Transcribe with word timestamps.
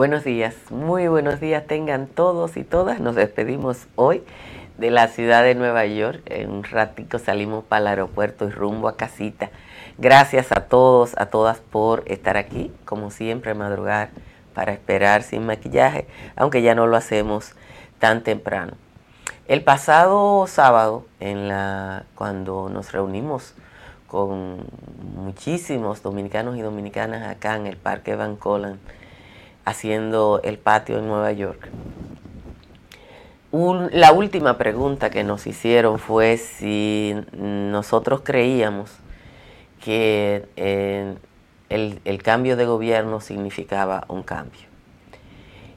Buenos 0.00 0.24
días, 0.24 0.54
muy 0.70 1.08
buenos 1.08 1.40
días 1.40 1.66
tengan 1.66 2.06
todos 2.06 2.56
y 2.56 2.64
todas. 2.64 3.00
Nos 3.00 3.16
despedimos 3.16 3.86
hoy 3.96 4.24
de 4.78 4.90
la 4.90 5.08
ciudad 5.08 5.42
de 5.42 5.54
Nueva 5.54 5.84
York. 5.84 6.22
En 6.24 6.50
un 6.50 6.64
ratico 6.64 7.18
salimos 7.18 7.64
para 7.64 7.82
el 7.82 7.86
aeropuerto 7.88 8.48
y 8.48 8.50
rumbo 8.50 8.88
a 8.88 8.96
casita. 8.96 9.50
Gracias 9.98 10.52
a 10.52 10.62
todos, 10.68 11.12
a 11.18 11.26
todas 11.26 11.58
por 11.58 12.02
estar 12.06 12.38
aquí, 12.38 12.72
como 12.86 13.10
siempre, 13.10 13.52
madrugar 13.52 14.08
para 14.54 14.72
esperar 14.72 15.22
sin 15.22 15.44
maquillaje, 15.44 16.06
aunque 16.34 16.62
ya 16.62 16.74
no 16.74 16.86
lo 16.86 16.96
hacemos 16.96 17.52
tan 17.98 18.22
temprano. 18.22 18.78
El 19.48 19.62
pasado 19.62 20.46
sábado, 20.46 21.04
en 21.20 21.46
la, 21.46 22.04
cuando 22.14 22.70
nos 22.70 22.92
reunimos 22.92 23.52
con 24.06 24.64
muchísimos 25.14 26.02
dominicanos 26.02 26.56
y 26.56 26.62
dominicanas 26.62 27.28
acá 27.28 27.56
en 27.56 27.66
el 27.66 27.76
Parque 27.76 28.16
Van 28.16 28.36
Colan, 28.36 28.80
haciendo 29.64 30.40
el 30.42 30.58
patio 30.58 30.98
en 30.98 31.06
Nueva 31.08 31.32
York, 31.32 31.68
la 33.52 34.12
última 34.12 34.58
pregunta 34.58 35.10
que 35.10 35.24
nos 35.24 35.46
hicieron 35.46 35.98
fue 35.98 36.36
si 36.36 37.16
nosotros 37.32 38.20
creíamos 38.22 38.92
que 39.82 40.46
eh, 40.56 41.16
el, 41.68 42.22
cambio 42.22 42.56
de 42.56 42.66
gobierno 42.66 43.20
significaba 43.20 44.04
un 44.08 44.22
cambio. 44.22 44.60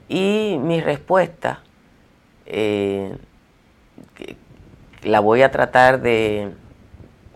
Y 0.07 0.57
mi 0.61 0.81
respuesta 0.81 1.61
eh, 2.45 3.17
la 5.01 5.19
voy 5.19 5.41
a 5.41 5.49
tratar 5.49 6.01
de, 6.01 6.51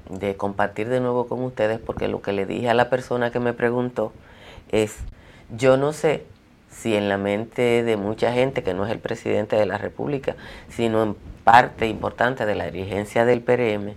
de 0.09 0.35
compartir 0.35 0.87
de 0.87 0.99
nuevo 0.99 1.27
con 1.27 1.41
ustedes 1.43 1.79
porque 1.79 2.07
lo 2.07 2.21
que 2.21 2.33
le 2.33 2.45
dije 2.45 2.69
a 2.69 2.75
la 2.75 2.89
persona 2.89 3.31
que 3.31 3.39
me 3.39 3.53
preguntó 3.53 4.13
es, 4.71 4.97
yo 5.49 5.77
no 5.77 5.93
sé 5.93 6.25
si 6.77 6.95
en 6.95 7.09
la 7.09 7.17
mente 7.17 7.83
de 7.83 7.97
mucha 7.97 8.31
gente 8.31 8.63
que 8.63 8.73
no 8.73 8.85
es 8.85 8.91
el 8.91 8.99
presidente 8.99 9.55
de 9.55 9.65
la 9.65 9.77
República, 9.77 10.35
sino 10.69 11.03
en 11.03 11.15
parte 11.43 11.87
importante 11.87 12.45
de 12.45 12.55
la 12.55 12.69
dirigencia 12.69 13.25
del 13.25 13.41
PRM, 13.41 13.93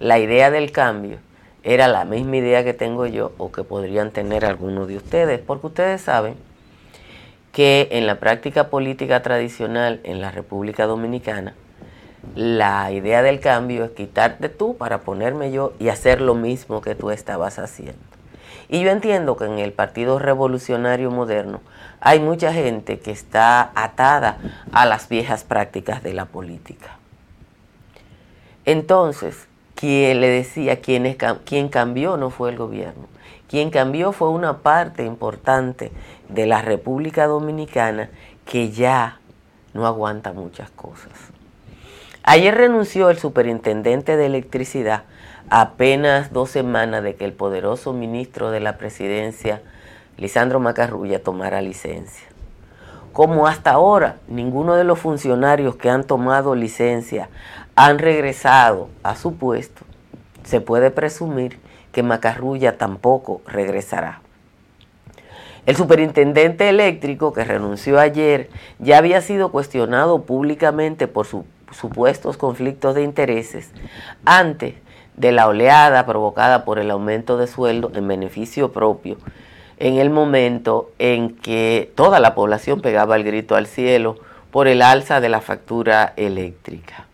la 0.00 0.18
idea 0.18 0.50
del 0.50 0.72
cambio 0.72 1.18
era 1.62 1.88
la 1.88 2.04
misma 2.04 2.36
idea 2.36 2.64
que 2.64 2.74
tengo 2.74 3.06
yo 3.06 3.32
o 3.38 3.52
que 3.52 3.62
podrían 3.62 4.10
tener 4.10 4.44
algunos 4.44 4.88
de 4.88 4.96
ustedes, 4.96 5.40
porque 5.40 5.66
ustedes 5.66 6.00
saben 6.00 6.34
que 7.52 7.88
en 7.92 8.06
la 8.06 8.16
práctica 8.16 8.68
política 8.68 9.22
tradicional 9.22 10.00
en 10.02 10.20
la 10.20 10.30
República 10.30 10.86
Dominicana, 10.86 11.54
la 12.34 12.90
idea 12.90 13.22
del 13.22 13.38
cambio 13.40 13.84
es 13.84 13.90
quitarte 13.90 14.48
tú 14.48 14.76
para 14.76 15.02
ponerme 15.02 15.52
yo 15.52 15.74
y 15.78 15.88
hacer 15.88 16.20
lo 16.20 16.34
mismo 16.34 16.80
que 16.80 16.94
tú 16.94 17.10
estabas 17.10 17.58
haciendo. 17.58 18.00
Y 18.68 18.82
yo 18.82 18.90
entiendo 18.90 19.36
que 19.36 19.44
en 19.44 19.58
el 19.58 19.72
Partido 19.72 20.18
Revolucionario 20.18 21.10
Moderno 21.10 21.60
hay 22.04 22.20
mucha 22.20 22.52
gente 22.52 23.00
que 23.00 23.10
está 23.10 23.72
atada 23.74 24.36
a 24.72 24.84
las 24.84 25.08
viejas 25.08 25.42
prácticas 25.42 26.02
de 26.02 26.12
la 26.12 26.26
política. 26.26 26.98
Entonces, 28.66 29.48
quien 29.74 30.20
le 30.20 30.28
decía, 30.28 30.82
quien, 30.82 31.68
cambió 31.70 32.18
no 32.18 32.28
fue 32.28 32.50
el 32.50 32.58
gobierno. 32.58 33.08
Quien 33.48 33.70
cambió 33.70 34.12
fue 34.12 34.28
una 34.28 34.58
parte 34.58 35.06
importante 35.06 35.92
de 36.28 36.44
la 36.44 36.60
República 36.60 37.26
Dominicana 37.26 38.10
que 38.44 38.70
ya 38.70 39.18
no 39.72 39.86
aguanta 39.86 40.34
muchas 40.34 40.70
cosas. 40.70 41.10
Ayer 42.22 42.54
renunció 42.54 43.08
el 43.08 43.18
superintendente 43.18 44.18
de 44.18 44.26
electricidad 44.26 45.04
apenas 45.48 46.34
dos 46.34 46.50
semanas 46.50 47.02
de 47.02 47.14
que 47.14 47.24
el 47.24 47.32
poderoso 47.32 47.94
ministro 47.94 48.50
de 48.50 48.60
la 48.60 48.76
presidencia, 48.76 49.62
Lisandro 50.16 50.60
Macarrulla, 50.60 51.22
tomara 51.22 51.60
licencia. 51.60 52.28
Como 53.12 53.46
hasta 53.46 53.70
ahora 53.70 54.16
ninguno 54.28 54.74
de 54.74 54.84
los 54.84 54.98
funcionarios 54.98 55.76
que 55.76 55.90
han 55.90 56.04
tomado 56.04 56.54
licencia 56.54 57.28
han 57.76 57.98
regresado 57.98 58.88
a 59.02 59.16
su 59.16 59.36
puesto, 59.36 59.84
se 60.44 60.60
puede 60.60 60.90
presumir 60.90 61.58
que 61.92 62.02
Macarrulla 62.02 62.76
tampoco 62.76 63.40
regresará. 63.46 64.20
El 65.66 65.76
superintendente 65.76 66.68
eléctrico 66.68 67.32
que 67.32 67.44
renunció 67.44 67.98
ayer 67.98 68.50
ya 68.78 68.98
había 68.98 69.20
sido 69.22 69.50
cuestionado 69.50 70.22
públicamente 70.22 71.08
por 71.08 71.26
sus 71.26 71.44
supuestos 71.72 72.36
conflictos 72.36 72.94
de 72.94 73.02
intereses 73.02 73.70
antes 74.24 74.74
de 75.16 75.32
la 75.32 75.48
oleada 75.48 76.04
provocada 76.06 76.64
por 76.64 76.78
el 76.78 76.90
aumento 76.90 77.38
de 77.38 77.46
sueldo 77.46 77.90
en 77.94 78.06
beneficio 78.06 78.72
propio 78.72 79.16
en 79.78 79.96
el 79.96 80.10
momento 80.10 80.90
en 80.98 81.36
que 81.36 81.90
toda 81.94 82.20
la 82.20 82.34
población 82.34 82.80
pegaba 82.80 83.16
el 83.16 83.24
grito 83.24 83.56
al 83.56 83.66
cielo 83.66 84.16
por 84.50 84.68
el 84.68 84.82
alza 84.82 85.20
de 85.20 85.28
la 85.28 85.40
factura 85.40 86.12
eléctrica. 86.16 87.06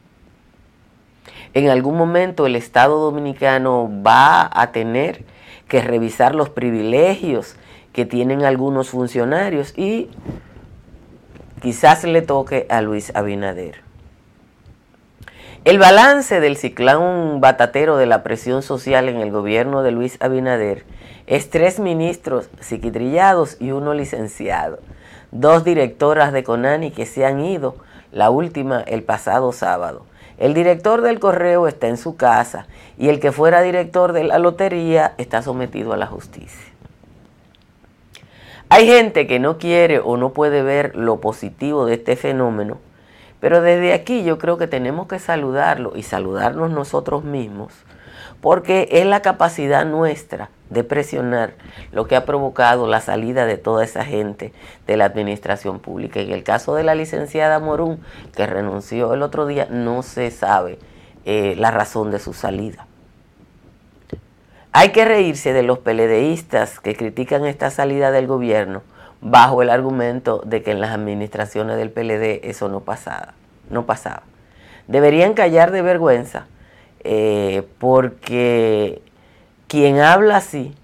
En 1.55 1.69
algún 1.69 1.97
momento 1.97 2.47
el 2.47 2.55
Estado 2.55 2.99
dominicano 3.01 3.91
va 4.07 4.49
a 4.53 4.73
tener 4.73 5.25
que 5.69 5.81
revisar 5.81 6.35
los 6.35 6.51
privilegios 6.51 7.57
que 7.93 8.05
tienen 8.05 8.45
algunos 8.45 8.91
funcionarios 8.91 9.77
y 9.77 10.11
quizás 11.61 12.05
le 12.05 12.23
toque 12.23 12.67
a 12.69 12.83
Luis 12.83 13.13
Abinader. 13.15 13.83
El 15.65 15.79
balance 15.79 16.41
del 16.41 16.57
ciclón 16.57 17.41
batatero 17.41 17.97
de 17.97 18.07
la 18.07 18.23
presión 18.23 18.63
social 18.63 19.09
en 19.09 19.17
el 19.17 19.31
gobierno 19.31 19.83
de 19.83 19.91
Luis 19.91 20.17
Abinader 20.21 20.85
es 21.31 21.49
tres 21.49 21.81
ministros 21.81 22.51
psiquitrillados 22.61 23.57
y 23.59 23.71
uno 23.71 23.95
licenciado, 23.95 24.81
dos 25.31 25.65
directoras 25.65 26.35
de 26.35 26.45
Conani 26.45 26.91
que 26.91 27.07
se 27.07 27.25
han 27.25 27.41
ido, 27.41 27.77
la 28.13 28.29
última 28.29 28.83
el 28.83 29.03
pasado 29.03 29.53
sábado. 29.53 30.05
El 30.37 30.53
director 30.53 31.01
del 31.01 31.21
correo 31.21 31.67
está 31.67 31.89
en 31.89 31.97
su 31.97 32.17
casa 32.17 32.67
y 32.99 33.09
el 33.09 33.19
que 33.19 33.33
fuera 33.33 33.63
director 33.63 34.13
de 34.13 34.25
la 34.25 34.39
lotería 34.39 35.15
está 35.17 35.41
sometido 35.41 35.95
a 35.95 35.97
la 35.97 36.07
justicia. 36.07 36.73
Hay 38.69 38.87
gente 38.87 39.27
que 39.27 39.39
no 39.39 39.57
quiere 39.57 39.99
o 39.99 40.19
no 40.19 40.35
puede 40.35 40.63
ver 40.63 40.95
lo 40.95 41.21
positivo 41.21 41.87
de 41.87 41.95
este 41.95 42.17
fenómeno 42.17 42.77
pero 43.41 43.63
desde 43.63 43.95
aquí 43.95 44.23
yo 44.23 44.39
creo 44.39 44.59
que 44.59 44.67
tenemos 44.67 45.09
que 45.09 45.19
saludarlo 45.19 45.93
y 45.97 46.03
saludarnos 46.03 46.71
nosotros 46.71 47.25
mismos, 47.25 47.73
porque 48.41 48.89
es 48.93 49.07
la 49.07 49.23
capacidad 49.23 49.87
nuestra 49.87 50.51
de 50.71 50.85
presionar 50.85 51.55
lo 51.93 52.07
que 52.07 52.17
ha 52.17 52.25
provocado 52.25 52.87
la 52.87 53.01
salida 53.01 53.45
de 53.45 53.59
toda 53.59 53.85
esa 53.85 54.05
gente 54.05 54.53
de 54.87 54.97
la 54.97 55.05
administración 55.05 55.81
pública. 55.81 56.21
En 56.21 56.31
el 56.31 56.45
caso 56.45 56.75
de 56.75 56.85
la 56.85 56.95
licenciada 56.95 57.59
Morún, 57.59 58.01
que 58.35 58.47
renunció 58.47 59.13
el 59.13 59.23
otro 59.23 59.47
día, 59.47 59.67
no 59.69 60.03
se 60.03 60.31
sabe 60.31 60.79
eh, 61.25 61.55
la 61.59 61.71
razón 61.71 62.11
de 62.11 62.21
su 62.21 62.33
salida. 62.33 62.87
Hay 64.73 64.91
que 64.91 65.05
reírse 65.05 65.53
de 65.53 65.65
los 65.65 65.81
peledeístas 65.81 66.79
que 66.79 66.95
critican 66.95 67.45
esta 67.45 67.71
salida 67.71 68.13
del 68.13 68.29
gobierno, 68.29 68.83
bajo 69.21 69.63
el 69.63 69.71
argumento 69.71 70.43
de 70.47 70.63
que 70.63 70.71
en 70.71 70.81
las 70.81 70.91
administraciones 70.91 71.77
del 71.77 71.91
PLD 71.91 72.49
eso 72.49 72.69
no 72.69 72.81
pasaba. 72.81 73.35
No 73.69 73.85
pasaba. 73.85 74.23
Deberían 74.87 75.35
callar 75.35 75.73
de 75.73 75.83
vergüenza 75.83 76.47
eh, 77.03 77.67
porque 77.79 79.03
quien 79.71 80.01
habla 80.01 80.39
así 80.39 80.75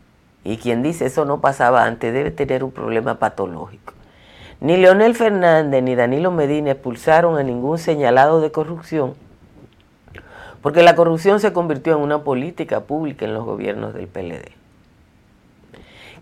y 0.44 0.58
quien 0.58 0.84
dice 0.84 1.06
eso 1.06 1.24
no 1.24 1.40
pasaba 1.40 1.86
antes 1.86 2.14
debe 2.14 2.30
tener 2.30 2.62
un 2.62 2.70
problema 2.70 3.18
patológico. 3.18 3.94
Ni 4.60 4.76
Leonel 4.76 5.16
Fernández 5.16 5.82
ni 5.82 5.96
Danilo 5.96 6.30
Medina 6.30 6.70
expulsaron 6.70 7.36
a 7.36 7.42
ningún 7.42 7.78
señalado 7.78 8.40
de 8.40 8.52
corrupción, 8.52 9.14
porque 10.62 10.84
la 10.84 10.94
corrupción 10.94 11.40
se 11.40 11.52
convirtió 11.52 11.96
en 11.96 12.02
una 12.02 12.22
política 12.22 12.82
pública 12.82 13.24
en 13.24 13.34
los 13.34 13.44
gobiernos 13.44 13.92
del 13.92 14.06
PLD. 14.06 14.52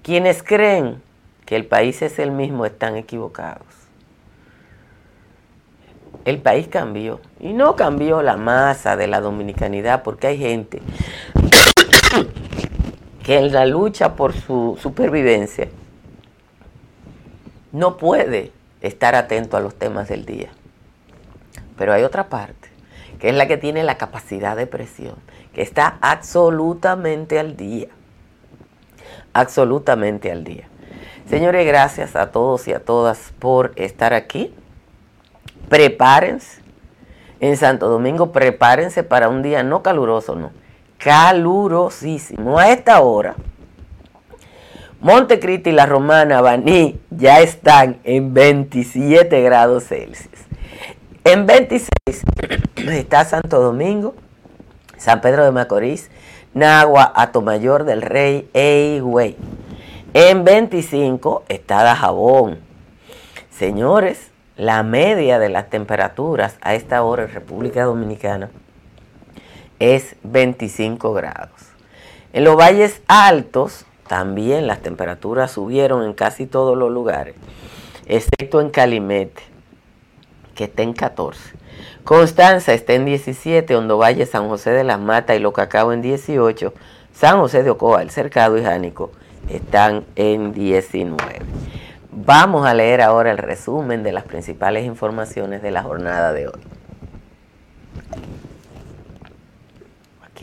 Quienes 0.03 0.43
creen 0.43 1.03
que 1.45 1.57
el 1.57 1.67
país 1.67 2.01
es 2.01 2.19
el 2.19 2.31
mismo 2.31 2.65
están 2.65 2.97
equivocados. 2.97 3.67
El 6.25 6.39
país 6.39 6.67
cambió 6.67 7.21
y 7.41 7.53
no 7.53 7.77
cambió 7.77 8.23
la 8.23 8.39
masa 8.39 8.97
de 8.97 9.07
la 9.07 9.21
dominicanidad 9.21 10.03
porque 10.03 10.29
hay 10.29 10.39
gente 10.39 10.81
que 13.25 13.39
en 13.39 13.53
la 13.53 13.65
lucha 13.65 14.15
por 14.15 14.35
su 14.35 14.79
supervivencia 14.81 15.69
no 17.73 17.97
puede 17.97 18.53
estar 18.83 19.15
atento 19.15 19.57
a 19.57 19.61
los 19.61 19.75
temas 19.75 20.09
del 20.09 20.27
día. 20.27 20.51
Pero 21.77 21.95
hay 21.95 22.03
otra 22.03 22.29
parte, 22.29 22.69
que 23.19 23.31
es 23.31 23.35
la 23.35 23.49
que 23.49 23.57
tiene 23.57 23.83
la 23.83 23.97
capacidad 23.97 24.57
de 24.57 24.67
presión, 24.67 25.17
que 25.55 25.63
está 25.63 25.97
absolutamente 26.03 27.41
al 27.41 27.57
día. 27.57 27.89
Absolutamente 29.33 30.31
al 30.31 30.45
día. 30.45 30.69
Señores, 31.29 31.67
gracias 31.67 32.17
a 32.17 32.31
todos 32.31 32.69
y 32.69 32.75
a 32.75 32.85
todas 32.85 33.33
por 33.39 33.73
estar 33.77 34.13
aquí. 34.13 34.55
Prepárense. 35.71 36.63
En 37.41 37.57
Santo 37.57 37.89
Domingo, 37.89 38.33
prepárense 38.33 39.03
para 39.03 39.29
un 39.29 39.43
día 39.43 39.63
no 39.63 39.83
caluroso, 39.83 40.37
no. 40.37 40.53
Calurosísimo. 40.99 42.59
A 42.59 42.71
esta 42.71 43.01
hora, 43.01 43.35
Montecristi, 45.01 45.71
La 45.71 45.85
Romana, 45.85 46.41
Baní 46.41 46.99
ya 47.11 47.41
están 47.41 47.99
en 48.05 48.33
27 48.33 49.43
grados 49.43 49.85
Celsius. 49.85 50.31
En 51.25 51.47
26 51.47 51.91
está 52.89 53.25
Santo 53.25 53.61
Domingo, 53.61 54.15
San 54.97 55.21
Pedro 55.21 55.45
de 55.45 55.51
Macorís, 55.51 56.11
Nagua, 56.55 57.13
Atomayor 57.15 57.85
del 57.85 58.01
Rey 58.01 58.49
e 58.55 58.97
Higüey. 58.97 59.37
En 60.15 60.45
25 60.45 61.45
está 61.49 61.83
Dajabón. 61.83 62.61
Señores, 63.51 64.31
la 64.57 64.83
media 64.83 65.39
de 65.39 65.49
las 65.49 65.69
temperaturas 65.69 66.57
a 66.63 66.75
esta 66.75 67.03
hora 67.03 67.25
en 67.25 67.33
República 67.33 67.85
Dominicana 67.85 68.51
es 69.79 70.17
25 70.23 71.13
grados. 71.13 71.51
En 72.33 72.45
los 72.45 72.57
valles 72.57 73.01
altos 73.07 73.87
también 74.09 74.67
las 74.67 74.81
temperaturas 74.81 75.53
subieron 75.53 76.05
en 76.05 76.13
casi 76.13 76.47
todos 76.47 76.77
los 76.77 76.91
lugares, 76.91 77.35
excepto 78.07 78.61
en 78.61 78.71
Calimete, 78.71 79.43
que 80.55 80.65
está 80.65 80.83
en 80.83 80.93
14. 80.93 81.41
Constanza 82.05 82.75
está 82.75 82.93
en 82.93 83.05
17, 83.05 83.75
Hondo 83.75 83.99
Valle, 83.99 84.27
San 84.27 84.49
José 84.49 84.71
de 84.71 84.85
las 84.85 85.01
Matas 85.01 85.37
y 85.37 85.41
Locacao 85.41 85.93
en 85.93 86.03
18, 86.03 86.75
San 87.15 87.39
José 87.39 87.63
de 87.63 87.71
Ocoa, 87.71 88.03
El 88.03 88.11
Cercado 88.11 88.59
y 88.59 88.63
Jánico 88.63 89.11
están 89.49 90.05
en 90.17 90.53
19. 90.53 91.19
Vamos 92.13 92.67
a 92.67 92.75
leer 92.75 93.01
ahora 93.01 93.31
el 93.31 93.39
resumen 93.39 94.03
de 94.03 94.13
las 94.13 94.25
principales 94.25 94.85
informaciones 94.85 95.63
de 95.63 95.71
la 95.71 95.83
jornada 95.83 96.33
de 96.33 96.49
hoy. 96.49 96.61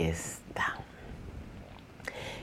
Está. 0.10 0.76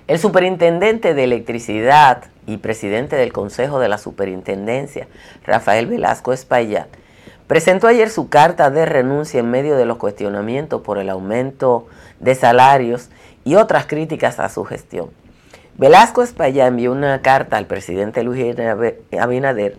El 0.06 0.18
superintendente 0.18 1.14
de 1.14 1.24
electricidad 1.24 2.24
y 2.46 2.58
presidente 2.58 3.16
del 3.16 3.32
Consejo 3.32 3.78
de 3.78 3.88
la 3.88 3.98
Superintendencia, 3.98 5.06
Rafael 5.44 5.86
Velasco 5.86 6.32
Espaillat, 6.32 6.88
presentó 7.46 7.88
ayer 7.88 8.08
su 8.08 8.28
carta 8.28 8.70
de 8.70 8.86
renuncia 8.86 9.40
en 9.40 9.50
medio 9.50 9.76
de 9.76 9.84
los 9.84 9.98
cuestionamientos 9.98 10.82
por 10.82 10.98
el 10.98 11.10
aumento 11.10 11.86
de 12.20 12.34
salarios 12.34 13.10
y 13.44 13.56
otras 13.56 13.86
críticas 13.86 14.38
a 14.38 14.48
su 14.48 14.64
gestión. 14.64 15.10
Velasco 15.76 16.22
Espaillat 16.22 16.68
envió 16.68 16.92
una 16.92 17.20
carta 17.22 17.56
al 17.56 17.66
presidente 17.66 18.22
Luis 18.22 18.56
Abinader 19.18 19.76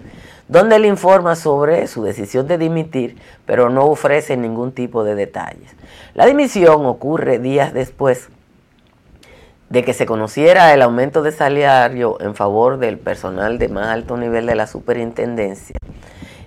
donde 0.49 0.79
le 0.79 0.87
informa 0.87 1.35
sobre 1.35 1.87
su 1.87 2.03
decisión 2.03 2.47
de 2.47 2.57
dimitir, 2.57 3.17
pero 3.45 3.69
no 3.69 3.85
ofrece 3.85 4.35
ningún 4.35 4.71
tipo 4.73 5.03
de 5.03 5.13
detalles. 5.13 5.75
La 6.15 6.25
dimisión 6.25 6.85
ocurre 6.87 7.37
días 7.37 7.71
después 7.71 8.29
de 9.69 9.83
que 9.85 9.93
se 9.93 10.07
conociera 10.07 10.73
el 10.73 10.81
aumento 10.81 11.21
de 11.21 11.31
salario 11.31 12.19
en 12.19 12.33
favor 12.33 12.79
del 12.79 12.97
personal 12.97 13.59
de 13.59 13.69
más 13.69 13.87
alto 13.89 14.17
nivel 14.17 14.47
de 14.47 14.55
la 14.55 14.65
superintendencia, 14.65 15.75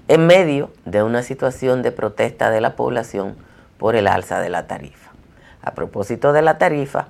en 0.08 0.26
medio 0.26 0.70
de 0.84 1.04
una 1.04 1.22
situación 1.22 1.82
de 1.82 1.93
protesta 1.93 2.50
de 2.50 2.60
la 2.60 2.75
población 2.75 3.37
por 3.78 3.94
el 3.94 4.08
alza 4.08 4.40
de 4.40 4.50
la 4.50 4.66
tarifa. 4.66 5.12
A 5.62 5.75
propósito 5.75 6.32
de 6.32 6.43
la 6.43 6.58
tarifa, 6.58 7.06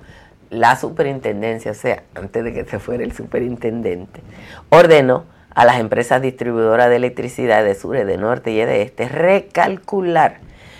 la 0.51 0.75
superintendencia, 0.75 1.71
o 1.71 1.75
sea, 1.75 2.03
antes 2.13 2.43
de 2.43 2.53
que 2.53 2.65
se 2.65 2.77
fuera 2.77 3.03
el 3.03 3.13
superintendente, 3.13 4.21
ordenó 4.69 5.32
a 5.55 5.65
las 5.65 5.79
empresas 5.79 6.21
distribuidoras 6.21 6.89
de 6.89 6.95
electricidad 6.95 7.63
de 7.63 7.75
sur, 7.75 7.95
de 8.03 8.17
norte 8.17 8.51
y 8.51 8.57
de 8.57 8.81
este 8.81 9.07
recalcular 9.07 10.39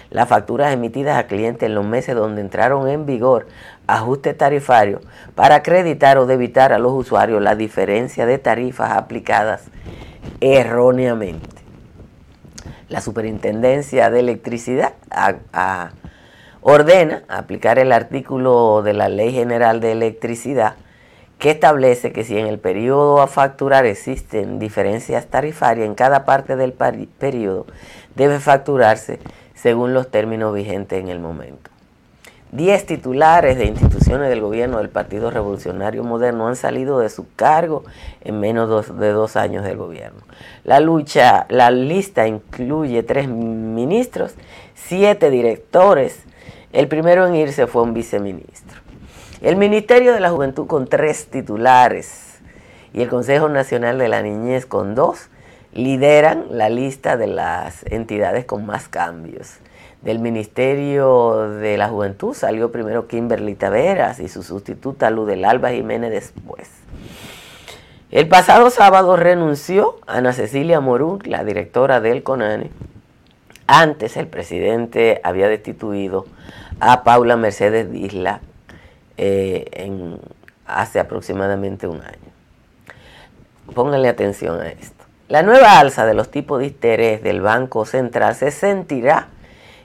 las 0.10 0.30
facturas 0.30 0.72
emitidas 0.72 1.18
a 1.18 1.26
clientes 1.26 1.68
en 1.68 1.74
los 1.74 1.86
meses 1.86 2.16
donde 2.16 2.42
entraron 2.42 2.88
en 2.88 3.08
vigor 3.08 3.48
ajustes 3.88 4.38
tarifarios 4.38 5.02
para 5.34 5.56
acreditar 5.56 6.20
o 6.20 6.28
debitar 6.28 6.72
a 6.72 6.78
los 6.78 6.94
usuarios 6.94 7.42
la 7.42 7.56
diferencia 7.56 8.28
de 8.28 8.38
tarifas 8.38 8.92
aplicadas 8.92 9.64
erróneamente. 10.40 11.64
La 12.90 13.02
Superintendencia 13.02 14.12
de 14.12 14.20
Electricidad 14.20 14.94
ordena 16.62 17.24
aplicar 17.28 17.80
el 17.80 17.92
artículo 17.92 18.84
de 18.84 18.94
la 18.94 19.10
Ley 19.10 19.34
General 19.34 19.80
de 19.80 19.94
Electricidad 19.94 20.76
que 21.44 21.52
establece 21.52 22.14
que 22.14 22.24
si 22.24 22.38
en 22.38 22.48
el 22.48 22.58
periodo 22.58 23.20
a 23.20 23.28
facturar 23.28 23.86
existen 23.86 24.60
diferencias 24.60 25.26
tarifarias 25.26 25.86
en 25.86 25.94
cada 25.94 26.24
parte 26.24 26.56
del 26.56 26.72
periodo, 26.72 27.66
debe 28.16 28.40
facturarse 28.40 29.20
según 29.54 29.94
los 29.94 30.10
términos 30.10 30.56
vigentes 30.56 31.02
en 31.02 31.10
el 31.10 31.20
momento. 31.20 31.70
Diez 32.54 32.86
titulares 32.86 33.58
de 33.58 33.66
instituciones 33.66 34.30
del 34.30 34.40
gobierno 34.40 34.78
del 34.78 34.88
Partido 34.88 35.32
Revolucionario 35.32 36.06
Moderno 36.06 36.48
han 36.48 36.56
salido 36.56 37.00
de 37.00 37.10
su 37.10 37.26
cargo 37.36 37.84
en 38.22 38.40
menos 38.40 38.98
de 38.98 39.12
dos 39.12 39.36
años 39.36 39.66
del 39.66 39.76
gobierno. 39.76 40.22
La 40.64 40.80
lucha, 40.80 41.46
la 41.50 41.72
lista 41.72 42.26
incluye 42.26 43.04
tres 43.04 43.28
ministros, 43.28 44.36
siete 44.76 45.30
directores, 45.30 46.24
el 46.72 46.88
primero 46.88 47.28
en 47.28 47.36
irse 47.36 47.68
fue 47.68 47.84
un 47.84 47.94
viceministro. 47.94 48.63
El 49.44 49.58
Ministerio 49.58 50.14
de 50.14 50.22
la 50.22 50.30
Juventud 50.30 50.68
con 50.68 50.88
tres 50.88 51.28
titulares 51.28 52.40
y 52.94 53.02
el 53.02 53.10
Consejo 53.10 53.50
Nacional 53.50 54.00
de 54.00 54.08
la 54.08 54.22
Niñez 54.22 54.66
con 54.66 54.96
dos 54.96 55.28
lideran 55.74 56.46
la 56.52 56.70
lista 56.70 57.18
de 57.18 57.28
las 57.28 57.84
entidades 57.92 58.46
con 58.46 58.66
más 58.66 58.88
cambios. 58.88 59.58
Del 60.02 60.20
Ministerio 60.20 61.50
de 61.60 61.76
la 61.76 61.90
Juventud 61.90 62.34
salió 62.34 62.72
primero 62.72 63.10
Kimberly 63.10 63.56
Taveras 63.56 64.22
y 64.22 64.30
su 64.30 64.44
sustituta 64.44 65.10
Luz 65.10 65.28
del 65.28 65.44
Alba 65.44 65.72
Jiménez 65.72 66.12
después. 66.12 66.70
El 68.12 68.30
pasado 68.30 68.70
sábado 68.70 69.18
renunció 69.18 69.98
Ana 70.08 70.32
Cecilia 70.32 70.80
Morú, 70.80 71.20
la 71.26 71.44
directora 71.44 72.00
del 72.00 72.24
CONANE. 72.24 72.72
Antes 73.68 74.16
el 74.16 74.28
presidente 74.28 75.20
había 75.22 75.50
destituido 75.50 76.28
a 76.80 77.04
Paula 77.04 77.36
Mercedes 77.36 77.92
Disla 77.92 78.40
eh, 79.18 80.18
hace 80.66 81.00
aproximadamente 81.00 81.88
un 81.88 82.02
año. 82.02 82.34
Pónganle 83.74 84.10
atención 84.10 84.60
a 84.62 84.70
esto. 84.70 85.06
La 85.30 85.42
nueva 85.42 85.80
alza 85.80 86.06
de 86.06 86.14
los 86.14 86.30
tipos 86.30 86.60
de 86.60 86.68
interés 86.68 87.24
del 87.24 87.42
Banco 87.42 87.86
Central 87.86 88.36
se 88.36 88.52
sentirá 88.52 89.30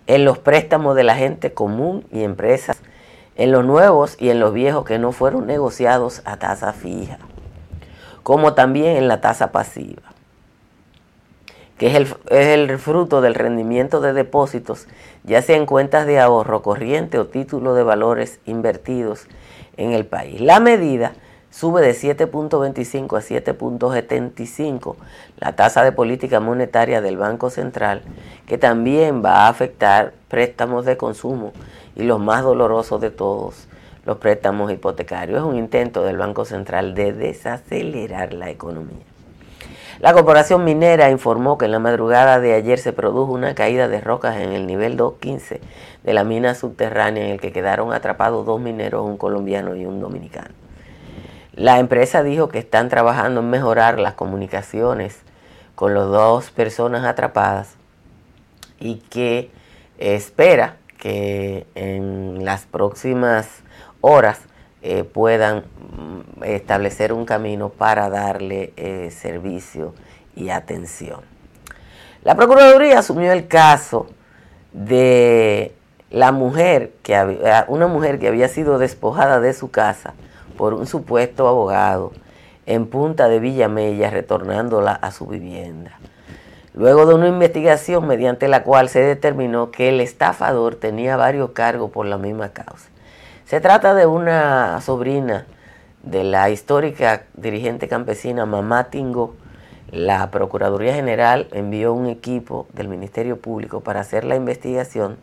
en 0.07 0.25
los 0.25 0.39
préstamos 0.39 0.97
de 0.97 1.05
la 1.05 1.15
gente 1.15 1.53
común 1.53 2.07
y 2.11 2.23
empresas, 2.23 2.81
en 3.37 3.53
los 3.53 3.65
nuevos 3.65 4.17
y 4.19 4.31
en 4.31 4.41
los 4.41 4.53
viejos 4.53 4.85
que 4.85 4.99
no 4.99 5.13
fueron 5.13 5.47
negociados 5.47 6.23
a 6.25 6.39
tasa 6.39 6.73
fija, 6.73 7.19
como 8.23 8.55
también 8.55 8.97
en 8.97 9.07
la 9.07 9.21
tasa 9.21 9.53
pasiva 9.53 10.08
que 11.79 11.87
es 11.87 11.95
el, 12.31 12.79
fruto 12.79 13.21
del 13.21 13.37
rendimiento 13.37 14.01
de 14.01 14.13
depósitos, 14.13 14.89
ya 15.23 15.41
sea 15.43 15.57
en 15.57 15.65
cuentas 15.65 16.07
de 16.07 16.19
ahorro 16.19 16.61
corriente 16.61 17.19
o 17.19 17.27
título 17.27 17.75
de 17.75 17.85
valores 17.85 18.41
invertidos 18.47 19.27
en 19.77 19.93
el 19.93 20.05
país. 20.05 20.41
La 20.41 20.59
medida 20.59 21.13
sube 21.51 21.81
de 21.81 21.93
7.25 21.93 23.17
a 23.17 23.21
7.75 23.21 24.97
la 25.39 25.55
tasa 25.55 25.85
de 25.85 25.93
política 25.93 26.41
monetaria 26.41 27.01
del 27.01 27.17
Banco 27.17 27.49
Central, 27.49 28.03
que 28.47 28.59
también 28.59 29.25
va 29.25 29.47
a 29.47 29.49
afectar 29.49 30.13
préstamos 30.29 30.85
de 30.85 30.97
consumo 30.97 31.53
y 31.95 32.03
los 32.03 32.19
más 32.19 32.43
dolorosos 32.43 33.01
de 33.01 33.11
todos, 33.11 33.69
los 34.05 34.19
préstamos 34.19 34.73
hipotecarios. 34.73 35.39
Es 35.39 35.45
un 35.45 35.57
intento 35.57 36.03
del 36.03 36.17
Banco 36.17 36.45
Central 36.45 36.95
de 36.95 37.13
desacelerar 37.13 38.33
la 38.33 38.51
economía. 38.51 39.08
La 40.01 40.13
Corporación 40.13 40.63
Minera 40.63 41.11
informó 41.11 41.59
que 41.59 41.65
en 41.65 41.73
la 41.73 41.81
madrugada 41.81 42.39
de 42.39 42.55
ayer 42.55 42.79
se 42.79 42.93
produjo 42.93 43.33
una 43.33 43.57
caída 43.57 43.89
de 43.89 44.01
rocas 44.01 44.37
en 44.37 44.53
el 44.53 44.65
nivel 44.65 44.97
215 44.97 45.61
de 46.05 46.15
la 46.15 46.23
mina 46.23 46.55
subterránea 46.55 47.25
en 47.25 47.33
el 47.33 47.41
que 47.41 47.51
quedaron 47.51 47.93
atrapados 47.93 48.47
dos 48.47 48.61
mineros, 48.61 49.05
un 49.05 49.17
colombiano 49.17 49.75
y 49.75 49.87
un 49.87 49.99
dominicano. 50.01 50.55
La 51.53 51.81
empresa 51.81 52.23
dijo 52.23 52.49
que 52.49 52.61
están 52.61 52.89
trabajando 52.89 53.41
en 53.41 53.51
mejorar 53.51 53.99
las 53.99 54.15
comunicaciones 54.15 55.19
con 55.75 55.95
las 55.95 56.07
dos 56.07 56.53
personas 56.53 57.05
atrapadas 57.05 57.75
y 58.79 58.99
que 59.11 59.51
espera 59.99 60.77
que 60.97 61.67
en 61.75 62.45
las 62.45 62.67
próximas 62.67 63.49
horas 64.01 64.48
eh, 64.83 65.05
puedan 65.05 65.59
mm, 65.59 66.45
establecer 66.45 67.13
un 67.13 67.25
camino 67.25 67.69
para 67.69 68.09
darle 68.09 68.73
eh, 68.77 69.11
servicio 69.11 69.95
y 70.37 70.51
atención. 70.51 71.21
La 72.23 72.37
Procuraduría 72.37 72.99
asumió 72.99 73.33
el 73.33 73.49
caso 73.49 74.07
de 74.73 75.75
la 76.11 76.33
mujer 76.33 76.93
que 77.03 77.17
había, 77.17 77.65
una 77.69 77.87
mujer 77.87 78.19
que 78.19 78.29
había 78.29 78.49
sido 78.49 78.79
despojada 78.79 79.41
de 79.41 79.53
su 79.53 79.71
casa 79.71 80.15
por 80.57 80.75
un 80.75 80.87
supuesto 80.87 81.49
abogado 81.49 82.13
en 82.67 82.87
Punta 82.87 83.29
de 83.29 83.41
Villamella, 83.41 84.11
retornándola 84.11 84.93
a 84.93 85.11
su 85.11 85.27
vivienda. 85.27 85.99
Luego 86.75 87.07
de 87.07 87.15
una 87.15 87.29
investigación 87.29 88.07
mediante 88.07 88.47
la 88.47 88.63
cual 88.63 88.89
se 88.89 89.01
determinó 89.01 89.71
que 89.71 89.89
el 89.89 90.01
estafador 90.01 90.77
tenía 90.77 91.17
varios 91.17 91.51
cargos 91.51 91.91
por 91.91 92.07
la 92.07 92.19
misma 92.19 92.51
causa. 92.51 92.91
Se 93.49 93.63
trata 93.63 93.95
de 93.95 94.05
una 94.05 94.79
sobrina 94.83 95.47
de 96.03 96.23
la 96.23 96.51
histórica 96.51 97.23
dirigente 97.33 97.89
campesina 97.89 98.45
Mamá 98.45 98.91
Tingo, 98.91 99.37
la 99.91 100.31
Procuraduría 100.31 100.93
General 100.93 101.49
envió 101.53 101.95
un 101.95 102.09
equipo 102.09 102.67
del 102.75 102.89
Ministerio 102.89 103.41
Público 103.41 103.81
para 103.81 104.01
hacer 104.01 104.25
la 104.25 104.37
investigación 104.37 105.17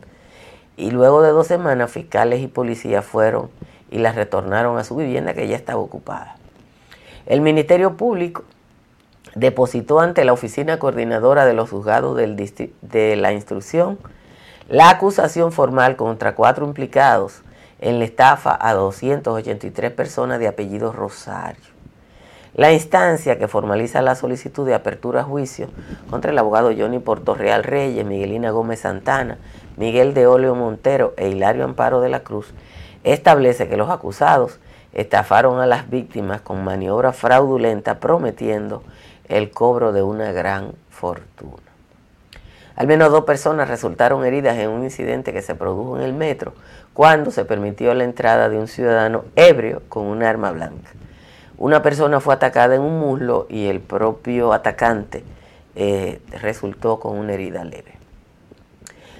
y 0.76 0.90
luego 0.90 1.22
de 1.22 1.30
dos 1.30 1.46
semanas 1.46 1.92
fiscales 1.92 2.40
y 2.40 2.48
policías 2.48 3.04
fueron 3.04 3.48
y 3.92 3.98
la 3.98 4.10
retornaron 4.10 4.76
a 4.76 4.82
su 4.82 4.96
vivienda 4.96 5.32
que 5.32 5.46
ya 5.46 5.54
estaba 5.54 5.78
ocupada. 5.78 6.34
El 7.26 7.42
Ministerio 7.42 7.96
Público 7.96 8.42
depositó 9.36 10.00
ante 10.00 10.24
la 10.24 10.32
Oficina 10.32 10.80
Coordinadora 10.80 11.46
de 11.46 11.54
los 11.54 11.70
Juzgados 11.70 12.16
de 12.16 13.16
la 13.16 13.32
Instrucción 13.32 14.00
la 14.68 14.90
acusación 14.90 15.52
formal 15.52 15.94
contra 15.94 16.34
cuatro 16.34 16.66
implicados 16.66 17.44
en 17.80 17.98
la 17.98 18.04
estafa 18.04 18.56
a 18.60 18.74
283 18.74 19.92
personas 19.92 20.38
de 20.38 20.48
apellido 20.48 20.92
Rosario. 20.92 21.76
La 22.54 22.72
instancia 22.72 23.38
que 23.38 23.48
formaliza 23.48 24.00
la 24.00 24.14
solicitud 24.14 24.66
de 24.66 24.74
apertura 24.74 25.20
a 25.20 25.24
juicio 25.24 25.68
contra 26.08 26.30
el 26.30 26.38
abogado 26.38 26.72
Johnny 26.76 26.98
Portorreal 26.98 27.64
Reyes, 27.64 28.06
Miguelina 28.06 28.50
Gómez 28.50 28.80
Santana, 28.80 29.36
Miguel 29.76 30.14
de 30.14 30.26
Oleo 30.26 30.54
Montero 30.54 31.12
e 31.18 31.28
Hilario 31.28 31.64
Amparo 31.64 32.00
de 32.00 32.08
la 32.08 32.20
Cruz 32.20 32.54
establece 33.04 33.68
que 33.68 33.76
los 33.76 33.90
acusados 33.90 34.58
estafaron 34.94 35.60
a 35.60 35.66
las 35.66 35.90
víctimas 35.90 36.40
con 36.40 36.64
maniobra 36.64 37.12
fraudulenta 37.12 38.00
prometiendo 38.00 38.82
el 39.28 39.50
cobro 39.50 39.92
de 39.92 40.02
una 40.02 40.32
gran 40.32 40.72
fortuna. 40.88 41.62
Al 42.74 42.86
menos 42.86 43.10
dos 43.10 43.24
personas 43.24 43.68
resultaron 43.68 44.24
heridas 44.24 44.56
en 44.56 44.70
un 44.70 44.82
incidente 44.82 45.32
que 45.32 45.42
se 45.42 45.54
produjo 45.54 45.98
en 45.98 46.04
el 46.04 46.14
metro 46.14 46.54
cuando 46.96 47.30
se 47.30 47.44
permitió 47.44 47.92
la 47.92 48.04
entrada 48.04 48.48
de 48.48 48.58
un 48.58 48.68
ciudadano 48.68 49.26
ebrio 49.36 49.82
con 49.90 50.06
un 50.06 50.22
arma 50.22 50.50
blanca. 50.50 50.90
Una 51.58 51.82
persona 51.82 52.20
fue 52.20 52.32
atacada 52.32 52.74
en 52.74 52.80
un 52.80 52.98
muslo 52.98 53.46
y 53.50 53.66
el 53.66 53.80
propio 53.80 54.54
atacante 54.54 55.22
eh, 55.74 56.22
resultó 56.40 56.98
con 56.98 57.18
una 57.18 57.34
herida 57.34 57.64
leve. 57.64 57.92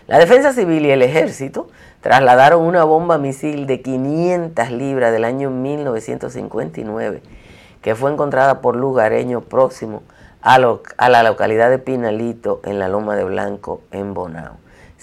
La 0.06 0.18
defensa 0.18 0.54
civil 0.54 0.86
y 0.86 0.90
el 0.90 1.02
ejército 1.02 1.68
trasladaron 2.00 2.62
una 2.62 2.84
bomba 2.84 3.18
misil 3.18 3.66
de 3.66 3.82
500 3.82 4.70
libras 4.70 5.12
del 5.12 5.24
año 5.24 5.50
1959 5.50 7.20
que 7.82 7.94
fue 7.94 8.10
encontrada 8.10 8.62
por 8.62 8.74
lugareños 8.74 9.44
próximos 9.44 10.02
a, 10.40 10.58
la 10.58 11.22
localidad 11.22 11.68
de 11.68 11.78
Pinalito, 11.78 12.62
en 12.64 12.78
la 12.78 12.88
Loma 12.88 13.16
de 13.16 13.24
Blanco, 13.24 13.82
en 13.90 14.14
Bonao. 14.14 14.56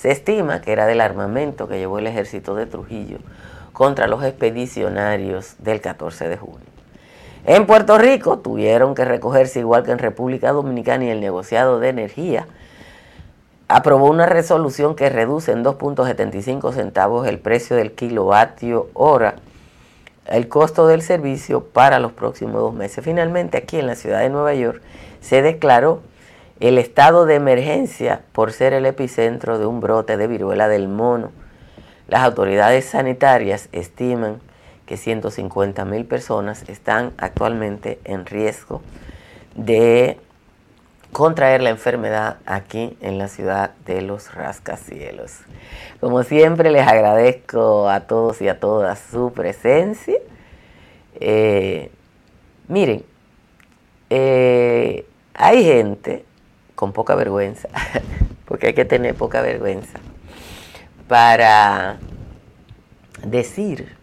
Se 0.04 0.12
estima 0.12 0.60
que 0.60 0.74
era 0.74 0.86
del 0.86 1.00
armamento 1.00 1.70
que 1.70 1.78
llevó 1.78 1.98
el 1.98 2.08
ejército 2.08 2.56
de 2.56 2.66
Trujillo 2.66 3.20
contra 3.72 4.06
los 4.08 4.22
expedicionarios 4.22 5.56
del 5.60 5.80
14 5.80 6.28
de 6.28 6.36
junio. 6.36 6.68
En 7.46 7.66
Puerto 7.66 7.98
Rico 7.98 8.40
tuvieron 8.40 8.96
que 8.96 9.06
recogerse, 9.06 9.62
igual 9.62 9.84
que 9.84 9.92
en 9.92 10.00
República 10.00 10.52
Dominicana 10.52 11.06
y 11.06 11.10
el 11.10 11.22
negociado 11.22 11.80
de 11.80 11.88
energía, 11.88 12.48
aprobó 13.70 14.10
una 14.10 14.26
resolución 14.26 14.98
que 14.98 15.08
reduce 15.10 15.54
en 15.54 15.64
2.75 15.64 16.74
centavos 16.74 17.26
el 17.26 17.40
precio 17.40 17.78
del 17.78 17.94
kilovatio 17.94 18.90
hora, 18.96 19.36
el 20.26 20.50
costo 20.50 20.86
del 20.86 21.02
servicio 21.02 21.64
para 21.64 22.00
los 22.00 22.12
próximos 22.12 22.56
dos 22.56 22.74
meses. 22.74 23.06
Finalmente, 23.06 23.58
aquí 23.58 23.80
en 23.80 23.88
la 23.88 23.96
ciudad 23.96 24.20
de 24.20 24.30
Nueva 24.30 24.54
York, 24.54 24.82
se 25.22 25.42
declaró 25.42 26.02
el 26.60 26.78
estado 26.78 27.26
de 27.26 27.36
emergencia 27.36 28.22
por 28.32 28.52
ser 28.52 28.74
el 28.74 28.86
epicentro 28.86 29.60
de 29.60 29.66
un 29.66 29.80
brote 29.80 30.18
de 30.18 30.28
viruela 30.28 30.68
del 30.68 30.88
mono. 30.88 31.32
Las 32.08 32.24
autoridades 32.24 32.86
sanitarias 32.86 33.70
estiman 33.72 34.40
que 34.86 34.98
150 34.98 35.86
mil 35.86 36.06
personas 36.06 36.68
están 36.70 37.14
actualmente 37.18 38.00
en 38.04 38.26
riesgo 38.26 38.82
de 39.56 40.18
contraer 41.12 41.62
la 41.62 41.70
enfermedad 41.70 42.38
aquí 42.46 42.98
en 43.00 43.18
la 43.18 43.28
ciudad 43.28 43.72
de 43.86 44.02
los 44.02 44.34
rascacielos. 44.34 45.40
Como 46.00 46.24
siempre 46.24 46.72
les 46.72 46.86
agradezco 46.86 47.90
a 47.90 48.02
todos 48.02 48.42
y 48.42 48.50
a 48.50 48.60
todas 48.60 49.00
su 49.00 49.32
presencia. 49.32 50.18
Eh, 51.20 51.92
miren, 52.68 53.06
eh, 54.10 55.06
hay 55.34 55.64
gente 55.64 56.26
con 56.84 56.92
poca 56.92 57.16
vergüenza, 57.16 57.70
porque 58.46 58.68
hay 58.68 58.74
que 58.74 58.84
tener 58.84 59.16
poca 59.16 59.42
vergüenza, 59.42 60.02
para 61.08 61.98
decir 63.26 63.96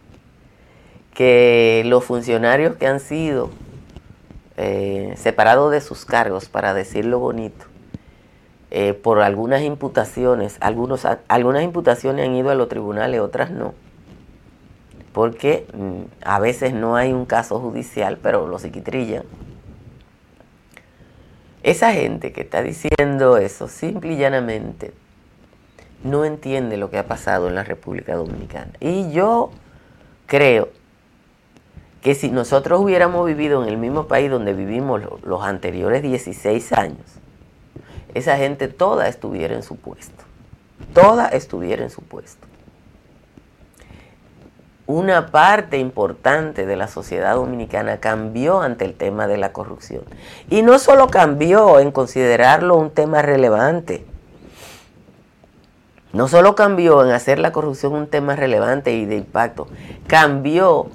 que 1.13 1.83
los 1.85 2.05
funcionarios 2.05 2.77
que 2.77 2.87
han 2.87 2.99
sido 2.99 3.51
eh, 4.57 5.13
separados 5.19 5.71
de 5.73 5.83
sus 5.83 6.07
cargos, 6.07 6.49
para 6.49 6.73
decirlo 6.73 7.19
bonito, 7.19 7.67
eh, 8.71 8.95
por 8.95 9.21
algunas 9.21 9.61
imputaciones, 9.61 10.57
algunos, 10.61 11.07
algunas 11.29 11.63
imputaciones 11.63 12.27
han 12.27 12.35
ido 12.35 12.49
a 12.49 12.55
los 12.55 12.71
tribunales, 12.71 13.21
otras 13.21 13.51
no, 13.51 13.75
porque 15.13 15.67
mm, 15.75 16.25
a 16.25 16.41
veces 16.41 16.73
no 16.73 16.97
hay 16.97 17.13
un 17.13 17.27
caso 17.27 17.61
judicial, 17.61 18.17
pero 18.23 18.47
lo 18.47 18.59
psiquitrillan 18.59 19.25
esa 21.63 21.93
gente 21.93 22.33
que 22.33 22.41
está 22.43 22.63
diciendo 22.63 23.37
eso 23.37 23.69
simple 23.69 24.13
y 24.13 24.17
llanamente 24.17 24.93
no 26.03 26.25
entiende 26.25 26.77
lo 26.77 26.91
que 26.91 26.99
ha 26.99 27.07
pasado 27.07 27.49
en 27.49 27.55
la 27.55 27.65
República 27.65 28.15
Dominicana. 28.15 28.73
Y 28.81 29.13
yo 29.13 29.51
creo 30.27 30.69
que 32.03 32.15
si 32.15 32.31
nosotros 32.31 32.81
hubiéramos 32.81 33.27
vivido 33.27 33.63
en 33.63 33.69
el 33.69 33.77
mismo 33.77 34.07
país 34.07 34.31
donde 34.31 34.55
vivimos 34.55 35.03
los 35.23 35.43
anteriores 35.43 36.03
16 36.03 36.73
años, 36.73 37.07
esa 38.15 38.39
gente 38.39 38.69
toda 38.69 39.09
estuviera 39.09 39.55
en 39.55 39.63
su 39.63 39.77
puesto. 39.77 40.25
Toda 40.95 41.29
estuviera 41.29 41.83
en 41.83 41.91
su 41.91 42.03
puesto 42.03 42.50
una 44.91 45.27
parte 45.27 45.79
importante 45.79 46.67
de 46.67 46.77
la 46.77 46.89
sociedad 46.89 47.37
dominicana 47.37 47.99
cambió 47.99 48.61
ante 48.61 48.85
el 48.85 48.95
tema 48.95 49.27
de 49.27 49.37
la 49.37 49.53
corrupción. 49.53 50.03
Y 50.51 50.63
no 50.63 50.79
solo 50.79 51.09
cambió 51.09 51.79
en 51.79 51.93
considerarlo 51.93 52.77
un 52.77 52.91
tema 52.91 53.23
relevante, 53.23 54.05
no 56.13 56.27
solo 56.27 56.57
cambió 56.57 57.05
en 57.05 57.13
hacer 57.13 57.39
la 57.39 57.53
corrupción 57.53 57.93
un 57.93 58.09
tema 58.09 58.35
relevante 58.35 58.93
y 58.93 59.07
de 59.07 59.17
impacto, 59.17 59.69
cambió 60.09 60.89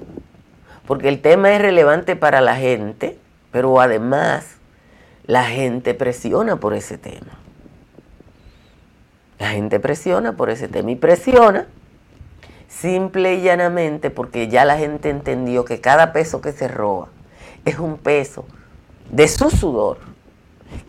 porque 0.85 1.07
el 1.07 1.21
tema 1.21 1.53
es 1.53 1.61
relevante 1.61 2.17
para 2.17 2.41
la 2.41 2.57
gente, 2.57 3.17
pero 3.51 3.79
además 3.79 4.57
la 5.25 5.45
gente 5.45 5.93
presiona 5.93 6.57
por 6.57 6.73
ese 6.73 6.97
tema. 6.97 7.39
La 9.39 9.49
gente 9.49 9.79
presiona 9.79 10.33
por 10.33 10.49
ese 10.49 10.67
tema 10.67 10.91
y 10.91 10.95
presiona 10.95 11.67
Simple 12.79 13.35
y 13.35 13.41
llanamente 13.41 14.09
porque 14.09 14.49
ya 14.49 14.65
la 14.65 14.77
gente 14.77 15.09
entendió 15.09 15.63
que 15.63 15.79
cada 15.79 16.11
peso 16.11 16.41
que 16.41 16.51
se 16.51 16.67
roba 16.67 17.07
es 17.63 17.79
un 17.79 17.97
peso 17.97 18.45
de 19.09 19.27
su 19.27 19.49
sudor 19.49 19.99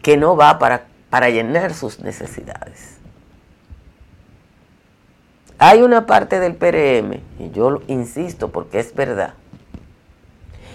que 0.03 0.17
no 0.17 0.37
va 0.37 0.59
para, 0.59 0.87
para 1.11 1.31
llenar 1.31 1.75
sus 1.75 2.01
necesidades. 2.01 2.97
Hay 5.59 5.81
una 5.81 6.07
parte 6.07 6.41
del 6.41 6.55
PRM, 6.55 7.21
y 7.39 7.51
yo 7.51 7.81
insisto 7.87 8.51
porque 8.51 8.81
es 8.81 8.95
verdad, 8.95 9.35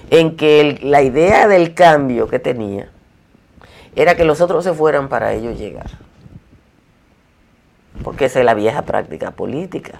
en 0.10 0.38
que 0.38 0.80
la 0.82 1.04
idea 1.04 1.48
del 1.48 1.74
cambio 1.74 2.28
que 2.28 2.40
tenía 2.40 2.90
era 3.96 4.16
que 4.16 4.24
los 4.24 4.42
otros 4.42 4.64
se 4.64 4.74
fueran 4.74 5.10
para 5.10 5.34
ellos 5.34 5.60
llegar. 5.60 5.92
Porque 8.04 8.26
esa 8.26 8.40
es 8.40 8.46
la 8.46 8.54
vieja 8.54 8.84
práctica 8.84 9.32
política. 9.32 10.00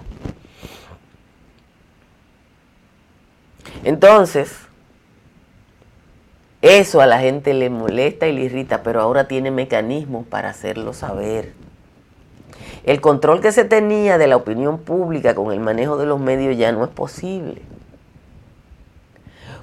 Entonces, 3.84 4.52
eso 6.62 7.00
a 7.00 7.06
la 7.06 7.18
gente 7.18 7.54
le 7.54 7.70
molesta 7.70 8.28
y 8.28 8.32
le 8.32 8.42
irrita, 8.42 8.82
pero 8.84 9.00
ahora 9.00 9.26
tiene 9.26 9.50
mecanismos 9.50 10.26
para 10.26 10.50
hacerlo 10.50 10.92
saber. 10.92 11.52
El 12.84 13.00
control 13.00 13.40
que 13.40 13.52
se 13.52 13.64
tenía 13.64 14.18
de 14.18 14.28
la 14.28 14.36
opinión 14.36 14.78
pública 14.78 15.34
con 15.34 15.52
el 15.52 15.60
manejo 15.60 15.96
de 15.96 16.06
los 16.06 16.20
medios 16.20 16.56
ya 16.56 16.72
no 16.72 16.84
es 16.84 16.90
posible. 16.90 17.62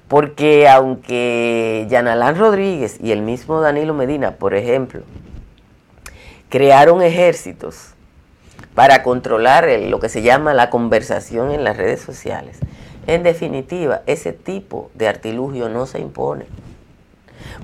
Porque 0.09 0.67
aunque 0.67 1.85
Yanalán 1.89 2.37
Rodríguez 2.37 2.97
y 3.01 3.11
el 3.11 3.21
mismo 3.21 3.61
Danilo 3.61 3.93
Medina, 3.93 4.31
por 4.31 4.55
ejemplo, 4.55 5.03
crearon 6.49 7.01
ejércitos 7.01 7.93
para 8.73 9.03
controlar 9.03 9.69
lo 9.87 9.99
que 9.99 10.09
se 10.09 10.21
llama 10.21 10.53
la 10.53 10.69
conversación 10.69 11.51
en 11.51 11.63
las 11.63 11.77
redes 11.77 12.01
sociales, 12.01 12.57
en 13.09 13.23
definitiva, 13.23 14.03
ese 14.05 14.33
tipo 14.33 14.91
de 14.93 15.07
artilugio 15.07 15.67
no 15.67 15.87
se 15.87 15.99
impone. 15.99 16.45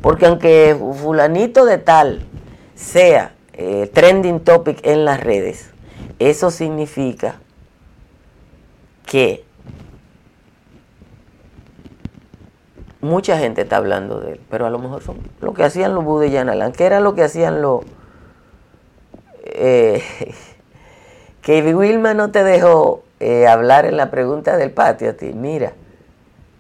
Porque 0.02 0.26
aunque 0.26 0.76
fulanito 0.96 1.66
de 1.66 1.78
tal 1.78 2.24
sea 2.74 3.36
eh, 3.54 3.90
trending 3.94 4.40
topic 4.40 4.80
en 4.84 5.06
las 5.06 5.20
redes, 5.20 5.70
eso 6.18 6.50
significa 6.50 7.40
que 9.06 9.46
mucha 13.02 13.38
gente 13.38 13.62
está 13.62 13.78
hablando 13.78 14.20
de 14.20 14.34
él, 14.34 14.42
pero 14.50 14.66
a 14.66 14.72
lo 14.72 14.80
mejor 14.80 15.04
son 15.04 15.20
lo 15.42 15.54
que 15.54 15.64
hacían 15.64 15.94
los 15.94 16.04
Buda 16.04 16.26
y 16.26 16.32
Yanalan, 16.32 16.72
que 16.72 16.86
era 16.86 17.00
lo 17.00 17.14
que 17.14 17.24
hacían 17.24 17.62
los... 17.62 17.86
Eh, 19.44 20.02
que 21.44 21.76
Wilma 21.76 22.16
no 22.16 22.32
te 22.32 22.44
dejó 22.44 23.05
eh, 23.20 23.48
hablar 23.48 23.86
en 23.86 23.98
la 23.98 24.12
pregunta 24.12 24.58
del 24.58 24.72
patio 24.72 25.12
a 25.12 25.14
ti. 25.14 25.34
Mira, 25.34 25.74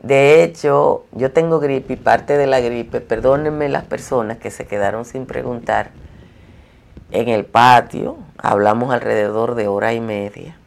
de 0.01 0.43
hecho, 0.43 1.05
yo 1.13 1.31
tengo 1.31 1.59
gripe 1.59 1.93
y 1.93 1.95
parte 1.95 2.37
de 2.37 2.47
la 2.47 2.59
gripe, 2.59 3.01
perdónenme 3.01 3.69
las 3.69 3.85
personas 3.85 4.37
que 4.37 4.51
se 4.51 4.67
quedaron 4.67 5.03
sin 5.03 5.25
preguntar, 5.25 5.89
en 7.11 7.27
el 7.29 7.45
patio 7.45 8.17
hablamos 8.37 8.93
alrededor 8.93 9.55
de 9.55 9.67
hora 9.67 9.93
y 9.93 9.99
media. 9.99 10.57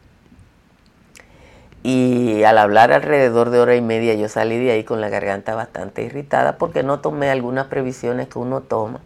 Y 1.83 2.43
al 2.43 2.57
hablar 2.57 2.91
alrededor 2.91 3.49
de 3.49 3.59
hora 3.59 3.75
y 3.75 3.81
media 3.81 4.13
yo 4.13 4.27
salí 4.27 4.57
de 4.57 4.71
ahí 4.71 4.83
con 4.83 4.99
la 4.99 5.07
garganta 5.07 5.55
bastante 5.55 6.03
irritada 6.03 6.57
porque 6.57 6.83
no 6.83 6.99
tomé 6.99 7.29
algunas 7.29 7.67
previsiones 7.67 8.27
que 8.27 8.39
uno 8.39 8.61
toma 8.61 8.99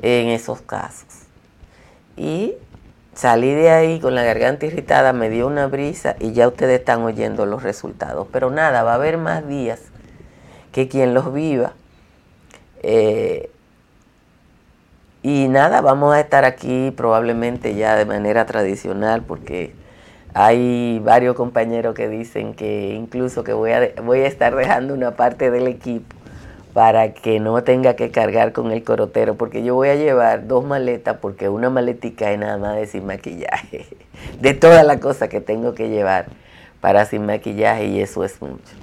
en 0.00 0.28
esos 0.28 0.62
casos. 0.62 1.08
Y 2.16 2.54
salí 3.16 3.54
de 3.54 3.70
ahí 3.70 3.98
con 3.98 4.14
la 4.14 4.22
garganta 4.22 4.66
irritada, 4.66 5.12
me 5.12 5.30
dio 5.30 5.46
una 5.46 5.66
brisa 5.66 6.16
y 6.20 6.32
ya 6.32 6.46
ustedes 6.46 6.78
están 6.78 7.02
oyendo 7.02 7.46
los 7.46 7.62
resultados. 7.62 8.28
Pero 8.30 8.50
nada, 8.50 8.82
va 8.82 8.92
a 8.92 8.96
haber 8.96 9.18
más 9.18 9.48
días 9.48 9.80
que 10.70 10.86
quien 10.86 11.14
los 11.14 11.32
viva. 11.32 11.72
Eh, 12.82 13.50
y 15.22 15.48
nada, 15.48 15.80
vamos 15.80 16.14
a 16.14 16.20
estar 16.20 16.44
aquí 16.44 16.92
probablemente 16.96 17.74
ya 17.74 17.96
de 17.96 18.04
manera 18.04 18.46
tradicional 18.46 19.22
porque 19.22 19.74
hay 20.34 21.00
varios 21.00 21.34
compañeros 21.34 21.94
que 21.94 22.08
dicen 22.08 22.54
que 22.54 22.94
incluso 22.94 23.42
que 23.42 23.54
voy 23.54 23.72
a, 23.72 23.92
voy 24.04 24.20
a 24.20 24.26
estar 24.26 24.54
dejando 24.54 24.92
una 24.92 25.16
parte 25.16 25.50
del 25.50 25.66
equipo 25.66 26.15
para 26.76 27.14
que 27.14 27.40
no 27.40 27.64
tenga 27.64 27.96
que 27.96 28.10
cargar 28.10 28.52
con 28.52 28.70
el 28.70 28.84
corotero, 28.84 29.36
porque 29.36 29.62
yo 29.62 29.74
voy 29.74 29.88
a 29.88 29.94
llevar 29.94 30.46
dos 30.46 30.62
maletas, 30.62 31.16
porque 31.22 31.48
una 31.48 31.70
maletica 31.70 32.30
es 32.30 32.38
nada 32.38 32.58
más 32.58 32.76
de 32.76 32.86
sin 32.86 33.06
maquillaje, 33.06 33.86
de 34.42 34.52
todas 34.52 34.84
las 34.84 34.98
cosas 34.98 35.30
que 35.30 35.40
tengo 35.40 35.72
que 35.72 35.88
llevar 35.88 36.26
para 36.82 37.06
sin 37.06 37.24
maquillaje 37.24 37.86
y 37.86 38.00
eso 38.02 38.24
es 38.24 38.42
mucho. 38.42 38.74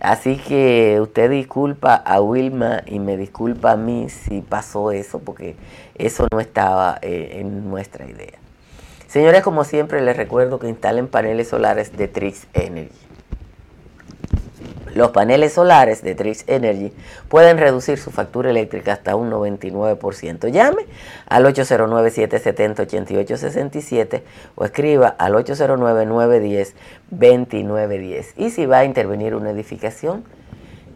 Así 0.00 0.38
que 0.38 0.98
usted 1.00 1.30
disculpa 1.30 1.94
a 1.94 2.20
Wilma 2.20 2.82
y 2.84 2.98
me 2.98 3.16
disculpa 3.16 3.70
a 3.70 3.76
mí 3.76 4.08
si 4.08 4.40
pasó 4.40 4.90
eso, 4.90 5.20
porque 5.20 5.54
eso 5.94 6.26
no 6.32 6.40
estaba 6.40 6.98
eh, 7.00 7.36
en 7.38 7.70
nuestra 7.70 8.06
idea. 8.06 8.40
Señores, 9.06 9.44
como 9.44 9.62
siempre, 9.62 10.00
les 10.00 10.16
recuerdo 10.16 10.58
que 10.58 10.68
instalen 10.68 11.06
paneles 11.06 11.46
solares 11.46 11.96
de 11.96 12.08
Trix 12.08 12.48
Energy. 12.54 13.13
Los 14.94 15.10
paneles 15.10 15.52
solares 15.54 16.02
de 16.02 16.14
Trix 16.14 16.44
Energy 16.46 16.92
pueden 17.28 17.58
reducir 17.58 17.98
su 17.98 18.12
factura 18.12 18.50
eléctrica 18.50 18.92
hasta 18.92 19.16
un 19.16 19.28
99%. 19.30 20.52
Llame 20.52 20.86
al 21.28 21.44
809-770-8867 21.46 24.22
o 24.54 24.64
escriba 24.64 25.08
al 25.18 25.34
809-910-2910. 25.34 28.26
Y 28.36 28.50
si 28.50 28.66
va 28.66 28.78
a 28.78 28.84
intervenir 28.84 29.34
una 29.34 29.50
edificación, 29.50 30.22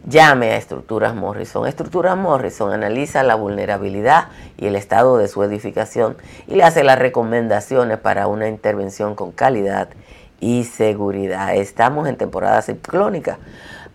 Llame 0.09 0.53
a 0.53 0.57
Estructuras 0.57 1.15
Morrison. 1.15 1.67
Estructuras 1.67 2.17
Morrison 2.17 2.73
analiza 2.73 3.23
la 3.25 3.35
vulnerabilidad 3.35 4.29
y 4.57 4.67
el 4.67 4.77
estado 4.77 5.19
de 5.19 5.29
su 5.29 5.43
edificación 5.43 6.17
y 6.47 6.55
le 6.55 6.65
hace 6.65 6.83
las 6.83 6.99
recomendaciones 6.99 7.99
para 7.99 8.27
una 8.27 8.49
intervención 8.49 9.15
con 9.15 9.33
calidad 9.33 9.91
y 10.41 10.65
seguridad. 10.65 11.55
Estamos 11.55 12.09
en 12.09 12.17
temporada 12.17 12.63
ciclónica. 12.63 13.39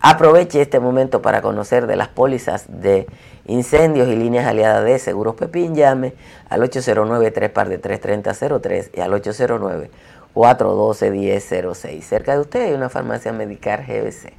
Aproveche 0.06 0.62
este 0.62 0.82
momento 0.82 1.22
para 1.22 1.42
conocer 1.42 1.88
de 1.88 1.96
las 1.96 2.10
pólizas 2.10 2.66
de 2.68 3.08
incendios 3.46 4.10
y 4.10 4.18
líneas 4.18 4.46
aliadas 4.46 4.84
de 4.84 5.00
Seguros 5.00 5.36
Pepín. 5.36 5.76
Llame 5.76 6.14
al 6.50 6.62
809 6.62 7.32
3 7.32 7.70
de 7.70 7.78
33003 7.78 8.92
y 8.96 9.00
al 9.00 9.14
809 9.14 9.90
412 10.34 11.10
1006. 11.10 12.06
Cerca 12.06 12.34
de 12.34 12.42
usted 12.42 12.66
hay 12.66 12.74
una 12.74 12.90
farmacia 12.90 13.32
Medicar 13.32 13.86
GBC 13.86 14.34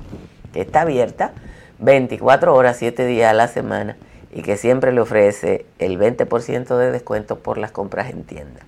que 0.53 0.61
está 0.61 0.83
abierta 0.83 1.33
24 1.79 2.55
horas, 2.55 2.77
7 2.77 3.07
días 3.07 3.31
a 3.31 3.33
la 3.35 3.49
semana 3.49 3.97
y 4.35 4.43
que 4.43 4.59
siempre 4.59 4.93
le 4.93 5.01
ofrece 5.01 5.65
el 5.79 5.99
20% 5.99 6.77
de 6.77 6.91
descuento 6.93 7.39
por 7.39 7.57
las 7.57 7.71
compras 7.71 8.11
en 8.11 8.25
tienda. 8.25 8.61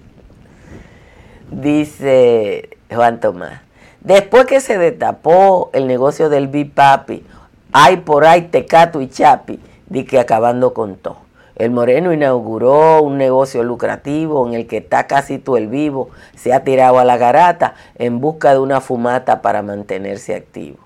Dice 1.51 2.71
Juan 2.91 3.21
Tomás, 3.21 3.61
después 4.01 4.47
que 4.47 4.61
se 4.61 4.79
destapó 4.79 5.69
el 5.75 5.87
negocio 5.87 6.31
del 6.31 6.49
Bipapi, 6.49 7.27
hay 7.73 7.99
por 7.99 8.25
ahí 8.25 8.49
Tecato 8.49 9.03
y 9.03 9.09
Chapi, 9.09 9.61
di 9.87 10.05
que 10.05 10.19
acabando 10.19 10.73
con 10.73 10.97
todo. 10.97 11.22
El 11.57 11.71
Moreno 11.71 12.13
inauguró 12.13 13.03
un 13.03 13.19
negocio 13.19 13.63
lucrativo 13.63 14.47
en 14.47 14.55
el 14.55 14.67
que 14.67 14.79
está 14.79 15.07
casi 15.07 15.39
todo 15.39 15.57
el 15.59 15.69
vivo, 15.69 16.09
se 16.35 16.53
ha 16.53 16.65
tirado 16.65 16.99
a 16.99 17.05
la 17.05 17.19
garata 17.19 17.75
en 17.97 18.21
busca 18.21 18.53
de 18.53 18.59
una 18.59 18.81
fumata 18.81 19.43
para 19.43 19.63
mantenerse 19.63 20.35
activo. 20.35 20.79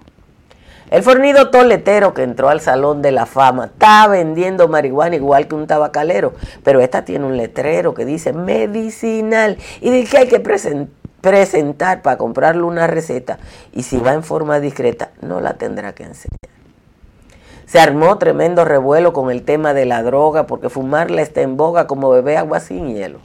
El 0.90 1.02
fornido 1.02 1.50
toletero 1.50 2.14
que 2.14 2.22
entró 2.22 2.48
al 2.48 2.60
Salón 2.60 3.02
de 3.02 3.10
la 3.10 3.26
Fama 3.26 3.66
está 3.66 4.06
vendiendo 4.06 4.68
marihuana 4.68 5.16
igual 5.16 5.48
que 5.48 5.56
un 5.56 5.66
tabacalero, 5.66 6.34
pero 6.62 6.80
esta 6.80 7.04
tiene 7.04 7.26
un 7.26 7.36
letrero 7.36 7.92
que 7.92 8.04
dice 8.04 8.32
medicinal 8.32 9.58
y 9.80 9.90
dice 9.90 10.10
que 10.10 10.18
hay 10.18 10.28
que 10.28 10.40
presentar 11.20 12.02
para 12.02 12.18
comprarle 12.18 12.62
una 12.62 12.86
receta 12.86 13.38
y 13.72 13.82
si 13.82 13.98
va 13.98 14.12
en 14.14 14.22
forma 14.22 14.60
discreta 14.60 15.10
no 15.22 15.40
la 15.40 15.54
tendrá 15.54 15.92
que 15.92 16.04
enseñar. 16.04 16.55
Se 17.66 17.80
armó 17.80 18.16
tremendo 18.18 18.64
revuelo 18.64 19.12
con 19.12 19.30
el 19.30 19.42
tema 19.42 19.74
de 19.74 19.86
la 19.86 20.02
droga 20.04 20.46
porque 20.46 20.70
fumarla 20.70 21.20
está 21.20 21.40
en 21.40 21.56
boga 21.56 21.86
como 21.88 22.10
beber 22.10 22.38
agua 22.38 22.60
sin 22.60 22.94
hielo. 22.94 23.18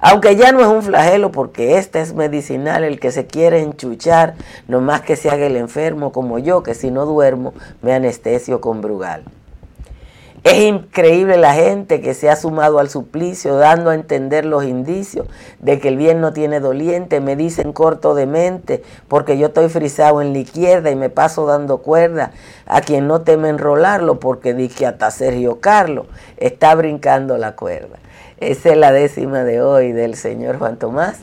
Aunque 0.00 0.36
ya 0.36 0.52
no 0.52 0.60
es 0.60 0.68
un 0.68 0.82
flagelo 0.82 1.32
porque 1.32 1.76
este 1.78 2.00
es 2.00 2.14
medicinal, 2.14 2.84
el 2.84 3.00
que 3.00 3.10
se 3.10 3.26
quiere 3.26 3.60
enchuchar, 3.60 4.34
no 4.68 4.80
más 4.80 5.02
que 5.02 5.16
se 5.16 5.30
haga 5.30 5.46
el 5.46 5.56
enfermo 5.56 6.12
como 6.12 6.38
yo, 6.38 6.62
que 6.62 6.74
si 6.74 6.90
no 6.90 7.06
duermo 7.06 7.54
me 7.82 7.92
anestesio 7.92 8.60
con 8.60 8.80
brugal. 8.80 9.24
Es 10.44 10.58
increíble 10.58 11.36
la 11.36 11.54
gente 11.54 12.00
que 12.00 12.14
se 12.14 12.28
ha 12.28 12.34
sumado 12.34 12.80
al 12.80 12.90
suplicio, 12.90 13.54
dando 13.54 13.90
a 13.90 13.94
entender 13.94 14.44
los 14.44 14.64
indicios 14.64 15.28
de 15.60 15.78
que 15.78 15.86
el 15.86 15.96
bien 15.96 16.20
no 16.20 16.32
tiene 16.32 16.58
doliente. 16.58 17.20
Me 17.20 17.36
dicen 17.36 17.72
corto 17.72 18.16
de 18.16 18.26
mente 18.26 18.82
porque 19.06 19.38
yo 19.38 19.48
estoy 19.48 19.68
frisado 19.68 20.20
en 20.20 20.32
la 20.32 20.40
izquierda 20.40 20.90
y 20.90 20.96
me 20.96 21.10
paso 21.10 21.46
dando 21.46 21.78
cuerda 21.78 22.32
a 22.66 22.80
quien 22.80 23.06
no 23.06 23.20
teme 23.20 23.50
enrolarlo 23.50 24.18
porque 24.18 24.52
dije 24.52 24.84
hasta 24.84 25.12
Sergio 25.12 25.60
Carlos 25.60 26.06
está 26.38 26.74
brincando 26.74 27.38
la 27.38 27.54
cuerda. 27.54 27.98
Esa 28.38 28.70
es 28.70 28.76
la 28.76 28.90
décima 28.90 29.44
de 29.44 29.62
hoy 29.62 29.92
del 29.92 30.16
señor 30.16 30.58
Juan 30.58 30.76
Tomás. 30.76 31.20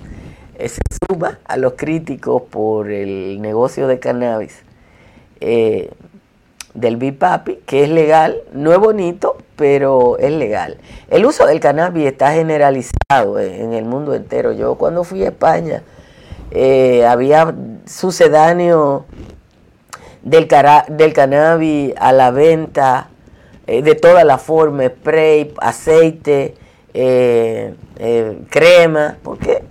Se 0.58 0.80
suma 1.10 1.40
a 1.44 1.58
los 1.58 1.74
críticos 1.74 2.44
por 2.44 2.90
el 2.90 3.42
negocio 3.42 3.88
de 3.88 4.00
cannabis. 4.00 4.64
Eh, 5.42 5.90
del 6.74 6.98
BIPAPI, 6.98 7.60
que 7.66 7.84
es 7.84 7.90
legal, 7.90 8.42
no 8.54 8.72
es 8.72 8.80
bonito, 8.80 9.38
pero 9.56 10.18
es 10.18 10.32
legal. 10.32 10.78
El 11.10 11.26
uso 11.26 11.46
del 11.46 11.60
cannabis 11.60 12.06
está 12.08 12.32
generalizado 12.32 13.40
en 13.40 13.74
el 13.74 13.86
mundo 13.86 14.14
entero. 14.14 14.54
Yo 14.54 14.76
cuando 14.76 15.04
fui 15.04 15.24
a 15.24 15.30
España 15.30 15.84
eh, 16.52 17.06
había 17.06 17.54
sucedáneo 17.86 19.06
del, 20.24 20.48
del 20.90 21.14
cannabis 21.14 21.94
a 21.98 22.12
la 22.12 22.32
venta 22.32 23.10
eh, 23.68 23.82
de 23.82 23.96
todas 23.96 24.26
las 24.26 24.42
formas, 24.42 24.88
spray, 24.88 25.54
aceite, 25.60 26.56
eh, 26.94 27.76
crema, 28.50 29.18
porque 29.24 29.64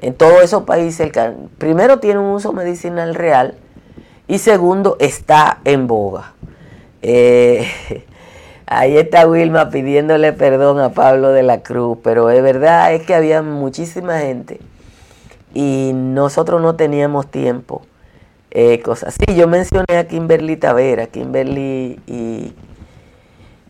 en 0.00 0.14
todos 0.14 0.42
esos 0.42 0.62
países 0.62 1.10
el 1.14 1.34
primero 1.58 1.98
tiene 1.98 2.20
un 2.20 2.26
uso 2.26 2.52
medicinal 2.52 3.14
real, 3.14 3.56
y 4.28 4.38
segundo, 4.38 4.96
está 5.00 5.58
en 5.64 5.86
boga. 5.86 6.34
Eh, 7.02 7.66
Ahí 8.70 8.98
está 8.98 9.26
Wilma 9.26 9.70
pidiéndole 9.70 10.34
perdón 10.34 10.78
a 10.78 10.90
Pablo 10.90 11.30
de 11.30 11.42
la 11.42 11.62
Cruz, 11.62 11.96
pero 12.02 12.28
es 12.28 12.42
verdad, 12.42 12.92
es 12.92 13.02
que 13.06 13.14
había 13.14 13.40
muchísima 13.40 14.18
gente 14.18 14.60
y 15.54 15.92
nosotros 15.94 16.60
no 16.60 16.76
teníamos 16.76 17.28
tiempo. 17.30 17.82
Eh, 18.50 18.80
cosas. 18.80 19.14
Sí, 19.14 19.34
yo 19.34 19.46
mencioné 19.46 19.96
a 19.96 20.06
Kimberly 20.06 20.56
Tavera, 20.56 21.06
Kimberly 21.06 22.00
y 22.06 22.54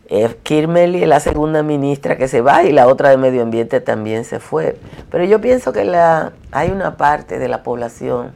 eh, 0.07 0.35
Kimberly 0.43 1.03
es 1.03 1.07
la 1.07 1.19
segunda 1.19 1.63
ministra 1.63 2.17
que 2.17 2.27
se 2.27 2.41
va 2.41 2.63
y 2.63 2.71
la 2.71 2.87
otra 2.87 3.09
de 3.09 3.17
medio 3.17 3.41
ambiente 3.41 3.81
también 3.81 4.25
se 4.25 4.39
fue. 4.39 4.77
Pero 5.11 5.23
yo 5.25 5.39
pienso 5.41 5.73
que 5.73 5.83
la, 5.83 6.33
hay 6.51 6.71
una 6.71 6.97
parte 6.97 7.39
de 7.39 7.47
la 7.47 7.61
población 7.63 8.33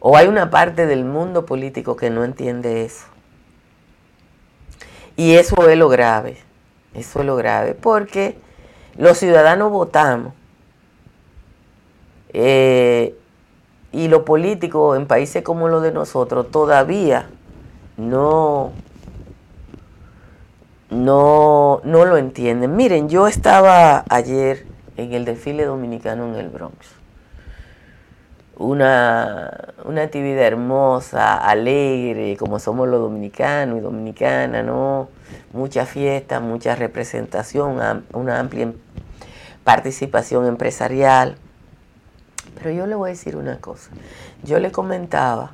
o 0.00 0.16
hay 0.16 0.28
una 0.28 0.50
parte 0.50 0.86
del 0.86 1.04
mundo 1.04 1.46
político 1.46 1.96
que 1.96 2.10
no 2.10 2.24
entiende 2.24 2.84
eso. 2.84 3.06
Y 5.16 5.34
eso 5.34 5.68
es 5.68 5.76
lo 5.76 5.88
grave, 5.88 6.36
eso 6.94 7.20
es 7.20 7.26
lo 7.26 7.36
grave, 7.36 7.74
porque 7.74 8.38
los 8.96 9.18
ciudadanos 9.18 9.72
votamos 9.72 10.32
eh, 12.32 13.16
y 13.90 14.08
los 14.08 14.22
políticos 14.22 14.96
en 14.96 15.06
países 15.06 15.42
como 15.42 15.68
los 15.68 15.82
de 15.82 15.90
nosotros 15.92 16.50
todavía 16.50 17.28
no, 17.96 18.70
no, 20.90 21.80
no 21.82 22.04
lo 22.04 22.16
entienden. 22.16 22.76
Miren, 22.76 23.08
yo 23.08 23.26
estaba 23.26 24.04
ayer 24.08 24.66
en 24.96 25.12
el 25.12 25.24
desfile 25.24 25.64
dominicano 25.64 26.28
en 26.28 26.36
el 26.36 26.48
Bronx 26.48 26.97
una, 28.58 29.72
actividad 30.02 30.44
hermosa, 30.44 31.36
alegre, 31.36 32.36
como 32.36 32.58
somos 32.58 32.88
los 32.88 33.00
dominicanos 33.00 33.78
y 33.78 33.80
dominicanas, 33.80 34.64
¿no? 34.64 35.08
Mucha 35.52 35.86
fiesta, 35.86 36.40
mucha 36.40 36.74
representación, 36.74 37.80
una 38.12 38.38
amplia 38.38 38.72
participación 39.64 40.46
empresarial. 40.46 41.36
Pero 42.56 42.70
yo 42.70 42.86
le 42.86 42.94
voy 42.94 43.10
a 43.10 43.12
decir 43.12 43.36
una 43.36 43.60
cosa. 43.60 43.90
Yo 44.42 44.58
le 44.58 44.72
comentaba 44.72 45.52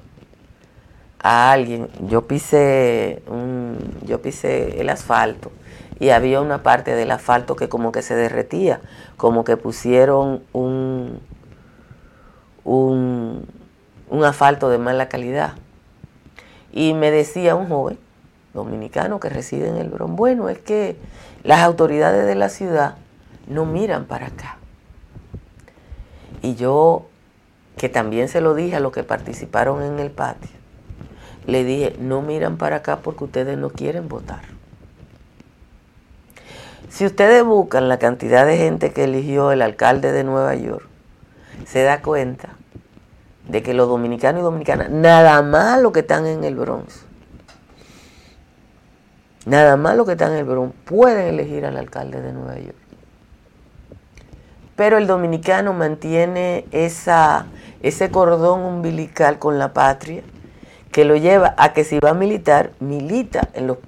a 1.19 1.53
alguien, 1.53 1.89
yo 2.07 2.27
pisé, 2.27 3.23
un, 3.27 3.79
yo 4.07 4.23
pisé 4.23 4.81
el 4.81 4.89
asfalto 4.89 5.51
y 5.99 6.11
había 6.11 6.41
una 6.41 6.63
parte 6.63 6.95
del 6.95 7.11
asfalto 7.11 7.57
que 7.57 7.69
como 7.69 7.93
que 7.93 8.03
se 8.03 8.15
derretía, 8.15 8.81
como 9.17 9.43
que 9.45 9.57
pusieron 9.57 10.43
un, 10.53 11.21
un, 12.65 13.47
asfalto 14.25 14.69
de 14.69 14.79
mala 14.79 15.09
calidad. 15.09 15.55
Y 16.73 16.95
me 16.95 17.11
decía 17.11 17.55
un 17.55 17.69
joven 17.69 17.99
dominicano 18.53 19.21
que 19.21 19.29
reside 19.29 19.69
en 19.69 19.77
el 19.77 19.89
Bron, 19.89 20.17
bueno, 20.17 20.49
es 20.49 20.59
que 20.59 20.97
las 21.43 21.61
autoridades 21.61 22.27
de 22.27 22.35
la 22.35 22.49
ciudad 22.49 22.97
no 23.47 23.67
miran 23.67 24.07
para 24.07 24.27
acá. 24.27 24.59
Y 26.43 26.55
yo, 26.55 27.07
que 27.77 27.89
también 27.89 28.29
se 28.29 28.41
lo 28.41 28.55
dije 28.55 28.77
a 28.77 28.81
los 28.81 28.93
que 28.93 29.03
participaron 29.03 29.83
en 29.83 29.99
el 29.99 30.11
patio, 30.11 30.51
le 31.47 31.65
dije, 31.65 31.97
no 31.99 32.23
miran 32.23 32.57
para 32.57 32.77
acá 32.77 32.99
porque 32.99 33.25
ustedes 33.25 33.59
no 33.59 33.71
quieren 33.71 34.09
votar. 34.09 34.43
Si 36.89 37.05
ustedes 37.05 37.45
buscan 37.45 37.89
la 37.89 37.99
cantidad 37.99 38.47
de 38.47 38.57
gente 38.57 38.93
que 38.93 39.05
eligió 39.05 39.51
el 39.51 39.63
alcalde 39.63 40.13
de 40.13 40.23
Nueva 40.23 40.55
York, 40.55 40.87
se 41.67 41.83
da 41.83 42.03
cuenta 42.03 42.51
de 43.49 43.63
que 43.63 43.75
los 43.75 43.89
dominicanos 43.89 44.41
y 44.41 44.45
dominicanas, 44.45 44.91
nada 44.91 45.43
más 45.43 45.81
los 45.81 45.93
que 45.93 46.01
están 46.01 46.27
en 46.27 46.45
el 46.45 46.57
Bronx, 46.57 47.05
nada 49.47 49.77
más 49.77 49.97
los 49.97 50.07
que 50.07 50.13
están 50.13 50.33
en 50.33 50.39
el 50.39 50.45
Bronx 50.45 50.75
pueden 50.85 51.27
elegir 51.27 51.67
al 51.67 51.77
alcalde 51.77 52.21
de 52.21 52.33
Nueva 52.33 52.59
York. 52.59 52.77
Pero 54.77 54.99
el 54.99 55.07
dominicano 55.07 55.73
mantiene 55.73 56.67
esa, 56.73 57.47
ese 57.83 58.11
cordón 58.11 58.61
umbilical 58.61 59.39
con 59.39 59.59
la 59.59 59.73
patria 59.73 60.23
que 60.91 61.05
lo 61.05 61.17
lleva 61.17 61.55
a 61.59 61.73
que 61.73 61.85
si 61.85 61.99
va 62.01 62.11
a 62.11 62.15
militar, 62.15 62.73
milita 62.81 63.49
en 63.55 63.67
los 63.67 63.79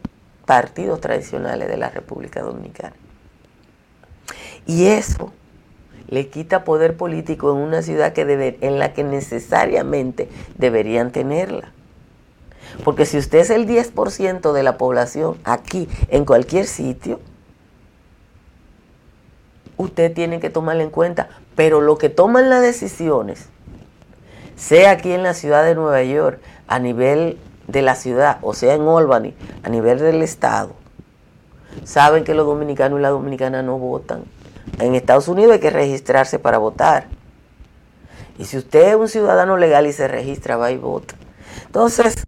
partidos 0.44 1.00
tradicionales 1.00 1.68
de 1.68 1.76
la 1.76 1.88
República 1.88 2.42
Dominicana. 2.42 2.94
Y 4.66 4.87
eso 4.87 5.33
le 6.09 6.29
quita 6.29 6.64
poder 6.64 6.97
político 6.97 7.51
en 7.53 7.59
una 7.59 7.83
ciudad 7.83 8.12
que 8.12 8.25
debe, 8.25 8.59
en 8.61 8.79
la 8.79 8.92
que 8.92 9.05
necesariamente 9.05 10.29
deberían 10.57 11.11
tenerla. 11.11 11.73
Porque 12.85 13.07
si 13.07 13.19
usted 13.19 13.38
es 13.38 13.51
el 13.51 13.66
10% 13.66 14.53
de 14.53 14.62
la 14.62 14.77
población 14.77 15.38
aquí, 15.45 15.88
en 16.09 16.25
cualquier 16.25 16.66
sitio, 16.66 17.21
usted 19.77 20.12
tiene 20.12 20.40
que 20.40 20.51
tomarlo 20.51 20.83
en 20.83 20.90
cuenta. 20.90 21.29
Pero 21.55 21.81
lo 21.81 21.99
que 21.99 22.09
toman 22.09 22.51
las 22.51 22.62
decisiones, 22.62 23.49
sea 24.57 24.92
aquí 24.92 25.12
en 25.12 25.23
la 25.23 25.35
ciudad 25.35 25.64
de 25.64 25.75
Nueva 25.75 26.03
York, 26.03 26.40
a 26.66 26.79
nivel 26.79 27.38
de 27.66 27.83
la 27.83 27.95
ciudad, 27.95 28.38
o 28.42 28.55
sea 28.55 28.75
en 28.75 28.83
Albany, 28.83 29.35
a 29.62 29.69
nivel 29.69 29.99
del 29.99 30.23
Estado, 30.23 30.75
saben 31.85 32.25
que 32.25 32.35
los 32.35 32.47
dominicanos 32.47 32.99
y 32.99 33.03
las 33.03 33.11
dominicanas 33.11 33.64
no 33.64 33.79
votan 33.79 34.25
en 34.79 34.94
Estados 34.94 35.29
Unidos 35.29 35.55
hay 35.55 35.61
que 35.61 35.70
registrarse 35.70 36.38
para 36.38 36.59
votar. 36.59 37.09
Y 38.38 38.44
si 38.44 38.59
usted 38.59 38.88
es 38.88 38.96
un 38.96 39.09
ciudadano 39.09 39.57
legal 39.57 39.87
y 39.87 39.92
se 39.92 40.09
registra, 40.09 40.57
va 40.57 40.70
y 40.70 40.76
vota. 40.76 41.14
Entonces, 41.66 42.24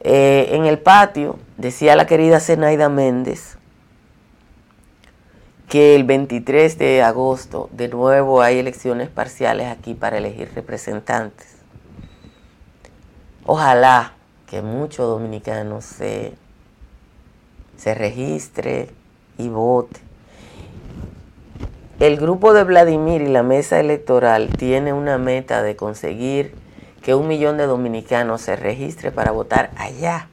eh, 0.00 0.48
en 0.52 0.64
el 0.66 0.78
patio, 0.78 1.38
decía 1.56 1.94
la 1.94 2.06
querida 2.06 2.40
Zenaida 2.40 2.88
Méndez, 2.88 3.56
que 5.68 5.94
el 5.94 6.04
23 6.04 6.76
de 6.76 7.02
agosto 7.02 7.70
de 7.72 7.88
nuevo 7.88 8.42
hay 8.42 8.58
elecciones 8.58 9.08
parciales 9.08 9.68
aquí 9.68 9.94
para 9.94 10.18
elegir 10.18 10.50
representantes. 10.54 11.56
Ojalá 13.44 14.12
que 14.46 14.60
muchos 14.60 15.06
dominicanos 15.06 15.84
se, 15.84 16.34
se 17.76 17.94
registre 17.94 18.90
y 19.38 19.48
vote. 19.48 20.00
El 22.02 22.16
grupo 22.16 22.52
de 22.52 22.64
Vladimir 22.64 23.22
y 23.22 23.28
la 23.28 23.44
mesa 23.44 23.78
electoral 23.78 24.48
tiene 24.48 24.92
una 24.92 25.18
meta 25.18 25.62
de 25.62 25.76
conseguir 25.76 26.52
que 27.00 27.14
un 27.14 27.28
millón 27.28 27.58
de 27.58 27.66
dominicanos 27.66 28.42
se 28.42 28.56
registre 28.56 29.12
para 29.12 29.30
votar 29.30 29.70
allá 29.76 30.26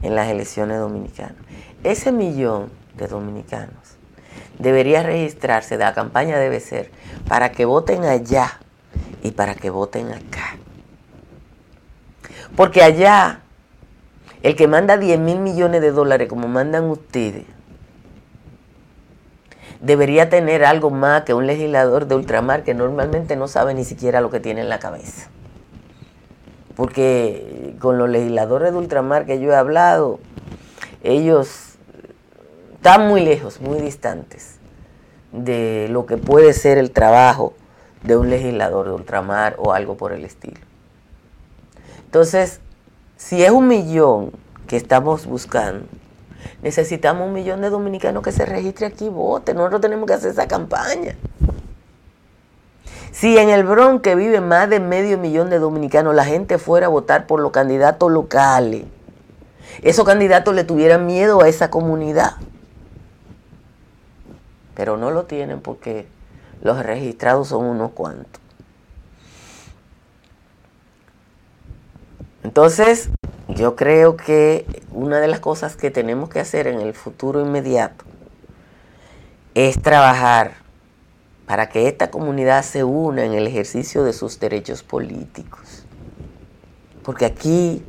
en 0.00 0.14
las 0.14 0.30
elecciones 0.30 0.78
dominicanas. 0.78 1.36
Ese 1.84 2.10
millón 2.10 2.70
de 2.94 3.06
dominicanos 3.06 3.98
debería 4.58 5.02
registrarse, 5.02 5.76
la 5.76 5.92
campaña 5.92 6.38
debe 6.38 6.58
ser 6.58 6.90
para 7.28 7.52
que 7.52 7.66
voten 7.66 8.04
allá 8.04 8.58
y 9.22 9.32
para 9.32 9.54
que 9.54 9.68
voten 9.68 10.12
acá. 10.12 10.56
Porque 12.56 12.82
allá, 12.82 13.40
el 14.42 14.56
que 14.56 14.68
manda 14.68 14.96
10 14.96 15.20
mil 15.20 15.40
millones 15.40 15.82
de 15.82 15.92
dólares 15.92 16.30
como 16.30 16.48
mandan 16.48 16.84
ustedes, 16.84 17.44
debería 19.80 20.28
tener 20.28 20.64
algo 20.64 20.90
más 20.90 21.22
que 21.22 21.34
un 21.34 21.46
legislador 21.46 22.06
de 22.06 22.14
ultramar 22.14 22.62
que 22.62 22.74
normalmente 22.74 23.36
no 23.36 23.48
sabe 23.48 23.74
ni 23.74 23.84
siquiera 23.84 24.20
lo 24.20 24.30
que 24.30 24.40
tiene 24.40 24.60
en 24.60 24.68
la 24.68 24.78
cabeza. 24.78 25.30
Porque 26.76 27.74
con 27.78 27.98
los 27.98 28.08
legisladores 28.08 28.72
de 28.72 28.78
ultramar 28.78 29.26
que 29.26 29.40
yo 29.40 29.50
he 29.50 29.56
hablado, 29.56 30.20
ellos 31.02 31.76
están 32.74 33.08
muy 33.08 33.22
lejos, 33.22 33.60
muy 33.60 33.80
distantes 33.80 34.56
de 35.32 35.88
lo 35.90 36.06
que 36.06 36.16
puede 36.16 36.52
ser 36.52 36.78
el 36.78 36.90
trabajo 36.90 37.54
de 38.02 38.16
un 38.16 38.30
legislador 38.30 38.86
de 38.86 38.92
ultramar 38.92 39.56
o 39.58 39.72
algo 39.72 39.96
por 39.96 40.12
el 40.12 40.24
estilo. 40.24 40.60
Entonces, 42.04 42.60
si 43.16 43.42
es 43.44 43.50
un 43.50 43.68
millón 43.68 44.32
que 44.66 44.76
estamos 44.76 45.26
buscando, 45.26 45.86
Necesitamos 46.62 47.26
un 47.26 47.32
millón 47.32 47.60
de 47.60 47.70
dominicanos 47.70 48.22
que 48.22 48.32
se 48.32 48.44
registre 48.44 48.86
aquí 48.86 49.06
y 49.06 49.08
voten. 49.08 49.56
Nosotros 49.56 49.80
tenemos 49.80 50.06
que 50.06 50.14
hacer 50.14 50.30
esa 50.30 50.48
campaña. 50.48 51.16
Si 53.12 53.36
en 53.36 53.50
el 53.50 53.64
Bronx, 53.64 54.02
que 54.02 54.14
vive 54.14 54.40
más 54.40 54.70
de 54.70 54.80
medio 54.80 55.18
millón 55.18 55.50
de 55.50 55.58
dominicanos, 55.58 56.14
la 56.14 56.24
gente 56.24 56.58
fuera 56.58 56.86
a 56.86 56.90
votar 56.90 57.26
por 57.26 57.40
los 57.40 57.50
candidatos 57.50 58.10
locales, 58.10 58.84
esos 59.82 60.04
candidatos 60.04 60.54
le 60.54 60.64
tuvieran 60.64 61.06
miedo 61.06 61.42
a 61.42 61.48
esa 61.48 61.70
comunidad. 61.70 62.36
Pero 64.74 64.96
no 64.96 65.10
lo 65.10 65.24
tienen 65.24 65.60
porque 65.60 66.06
los 66.62 66.82
registrados 66.84 67.48
son 67.48 67.64
unos 67.64 67.92
cuantos. 67.92 68.39
Entonces, 72.42 73.10
yo 73.48 73.76
creo 73.76 74.16
que 74.16 74.64
una 74.92 75.20
de 75.20 75.28
las 75.28 75.40
cosas 75.40 75.76
que 75.76 75.90
tenemos 75.90 76.28
que 76.28 76.40
hacer 76.40 76.66
en 76.66 76.80
el 76.80 76.94
futuro 76.94 77.40
inmediato 77.40 78.04
es 79.54 79.80
trabajar 79.80 80.54
para 81.46 81.68
que 81.68 81.88
esta 81.88 82.10
comunidad 82.10 82.62
se 82.62 82.84
una 82.84 83.24
en 83.24 83.32
el 83.32 83.46
ejercicio 83.46 84.04
de 84.04 84.12
sus 84.12 84.38
derechos 84.38 84.82
políticos. 84.82 85.84
Porque 87.02 87.24
aquí 87.24 87.82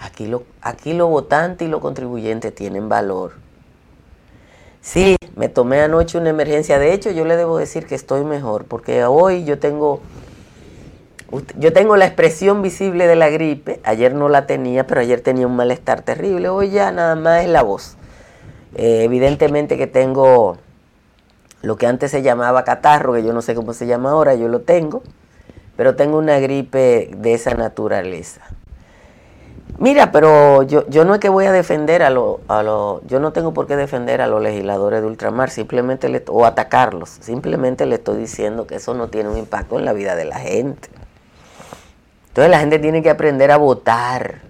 Aquí 0.00 0.26
lo, 0.26 0.44
aquí 0.60 0.92
lo 0.92 1.08
votante 1.08 1.64
y 1.64 1.68
los 1.68 1.80
contribuyentes 1.80 2.54
tienen 2.54 2.88
valor. 2.88 3.32
Sí, 4.80 5.16
me 5.34 5.48
tomé 5.48 5.80
anoche 5.80 6.18
una 6.18 6.30
emergencia. 6.30 6.78
De 6.78 6.92
hecho, 6.92 7.10
yo 7.10 7.24
le 7.24 7.36
debo 7.36 7.58
decir 7.58 7.86
que 7.86 7.94
estoy 7.94 8.24
mejor, 8.24 8.66
porque 8.66 9.04
hoy 9.04 9.44
yo 9.44 9.58
tengo, 9.58 10.00
yo 11.58 11.72
tengo 11.72 11.96
la 11.96 12.06
expresión 12.06 12.62
visible 12.62 13.06
de 13.06 13.16
la 13.16 13.28
gripe. 13.30 13.80
Ayer 13.84 14.14
no 14.14 14.28
la 14.28 14.46
tenía, 14.46 14.86
pero 14.86 15.00
ayer 15.00 15.20
tenía 15.20 15.46
un 15.46 15.56
malestar 15.56 16.02
terrible. 16.02 16.48
Hoy 16.48 16.70
ya 16.70 16.92
nada 16.92 17.16
más 17.16 17.42
es 17.42 17.48
la 17.48 17.62
voz. 17.62 17.96
Eh, 18.74 19.02
evidentemente 19.04 19.76
que 19.76 19.86
tengo 19.86 20.58
lo 21.62 21.76
que 21.76 21.86
antes 21.86 22.10
se 22.10 22.22
llamaba 22.22 22.64
catarro, 22.64 23.14
que 23.14 23.24
yo 23.24 23.32
no 23.32 23.42
sé 23.42 23.54
cómo 23.54 23.72
se 23.72 23.86
llama 23.86 24.10
ahora, 24.10 24.34
yo 24.34 24.48
lo 24.48 24.60
tengo, 24.60 25.02
pero 25.76 25.96
tengo 25.96 26.18
una 26.18 26.38
gripe 26.38 27.10
de 27.16 27.34
esa 27.34 27.54
naturaleza. 27.54 28.42
Mira, 29.78 30.10
pero 30.10 30.62
yo, 30.62 30.86
yo 30.88 31.04
no 31.04 31.14
es 31.14 31.20
que 31.20 31.28
voy 31.28 31.44
a 31.44 31.52
defender 31.52 32.02
a 32.02 32.08
los, 32.10 32.36
a 32.48 32.62
lo, 32.62 33.02
yo 33.06 33.20
no 33.20 33.32
tengo 33.32 33.52
por 33.52 33.66
qué 33.66 33.76
defender 33.76 34.22
a 34.22 34.26
los 34.26 34.40
legisladores 34.40 35.02
de 35.02 35.06
ultramar, 35.06 35.50
simplemente 35.50 36.08
le, 36.08 36.24
o 36.28 36.46
atacarlos, 36.46 37.10
simplemente 37.20 37.84
le 37.84 37.96
estoy 37.96 38.16
diciendo 38.16 38.66
que 38.66 38.76
eso 38.76 38.94
no 38.94 39.08
tiene 39.08 39.28
un 39.28 39.36
impacto 39.36 39.78
en 39.78 39.84
la 39.84 39.92
vida 39.92 40.14
de 40.14 40.24
la 40.24 40.38
gente. 40.38 40.88
Entonces 42.36 42.50
la 42.50 42.60
gente 42.60 42.78
tiene 42.78 43.02
que 43.02 43.08
aprender 43.08 43.50
a 43.50 43.56
votar. 43.56 44.42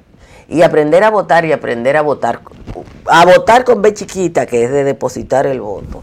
Y 0.49 0.63
aprender 0.63 1.05
a 1.05 1.11
votar 1.11 1.45
y 1.45 1.53
aprender 1.53 1.97
a 1.97 2.03
votar. 2.03 2.41
A 3.07 3.25
votar 3.25 3.63
con 3.63 3.81
B 3.81 3.95
chiquita, 3.95 4.45
que 4.45 4.65
es 4.65 4.73
de 4.73 4.83
depositar 4.83 5.47
el 5.47 5.61
voto. 5.61 6.03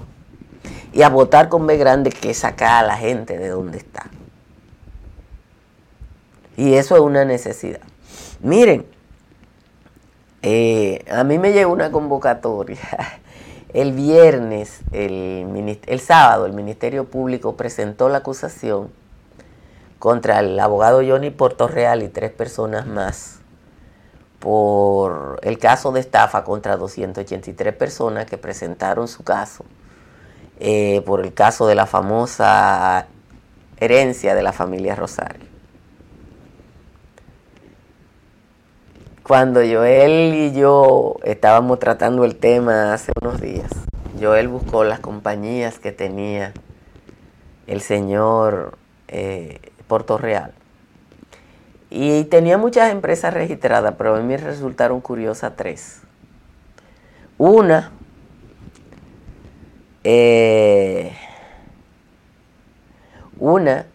Y 0.94 1.02
a 1.02 1.10
votar 1.10 1.50
con 1.50 1.68
B 1.68 1.76
grande, 1.76 2.10
que 2.10 2.30
es 2.30 2.38
sacar 2.38 2.86
a 2.86 2.88
la 2.88 2.96
gente 2.96 3.38
de 3.38 3.50
donde 3.50 3.80
está. 3.80 4.06
Y 6.56 6.76
eso 6.76 6.96
es 6.96 7.02
una 7.02 7.26
necesidad. 7.26 7.82
Miren, 8.40 8.86
eh, 10.42 11.04
a 11.12 11.26
mí 11.26 11.38
me 11.38 11.52
llegó 11.52 11.74
una 11.74 11.92
convocatoria. 11.92 12.80
El 13.74 13.92
viernes, 13.92 14.82
el, 14.92 15.80
el 15.88 16.00
sábado, 16.00 16.46
el 16.46 16.54
Ministerio 16.54 17.06
Público 17.06 17.58
presentó 17.58 18.08
la 18.08 18.20
acusación 18.20 18.92
contra 20.04 20.42
el 20.42 20.60
abogado 20.60 21.02
Johnny 21.02 21.30
Portorreal 21.30 22.04
y 22.04 22.10
tres 22.10 22.30
personas 22.30 22.86
más 22.86 23.40
por 24.40 25.40
el 25.44 25.58
caso 25.58 25.94
de 25.94 26.02
estafa 26.02 26.44
contra 26.44 26.76
283 26.76 27.74
personas 27.74 28.26
que 28.26 28.38
presentaron 28.38 29.08
su 29.08 29.24
caso, 29.24 29.64
eh, 30.60 31.02
por 31.06 31.22
el 31.22 31.34
caso 31.34 31.68
de 31.68 31.76
la 31.76 31.86
famosa 31.86 33.08
herencia 33.78 34.36
de 34.36 34.44
la 34.44 34.52
familia 34.52 34.94
Rosario. 34.94 35.46
Cuando 39.26 39.62
Joel 39.62 40.34
y 40.36 40.52
yo 40.52 41.16
estábamos 41.24 41.80
tratando 41.80 42.26
el 42.26 42.36
tema 42.36 42.94
hace 42.94 43.14
unos 43.22 43.40
días, 43.40 43.72
Joel 44.20 44.50
buscó 44.50 44.84
las 44.84 45.00
compañías 45.00 45.80
que 45.80 45.94
tenía 45.94 46.52
el 47.68 47.80
señor 47.80 48.78
eh, 49.08 49.62
Puerto 49.94 50.18
Real. 50.18 50.52
Y 51.92 52.24
tenía 52.24 52.58
muchas 52.58 52.92
empresas 52.92 53.32
registradas, 53.32 53.94
pero 53.96 54.16
a 54.16 54.20
mí 54.20 54.26
me 54.26 54.38
resultaron 54.38 55.02
curiosas 55.02 55.54
tres. 55.56 56.02
Una, 57.38 57.92
eh, 60.04 61.16
una 63.38 63.86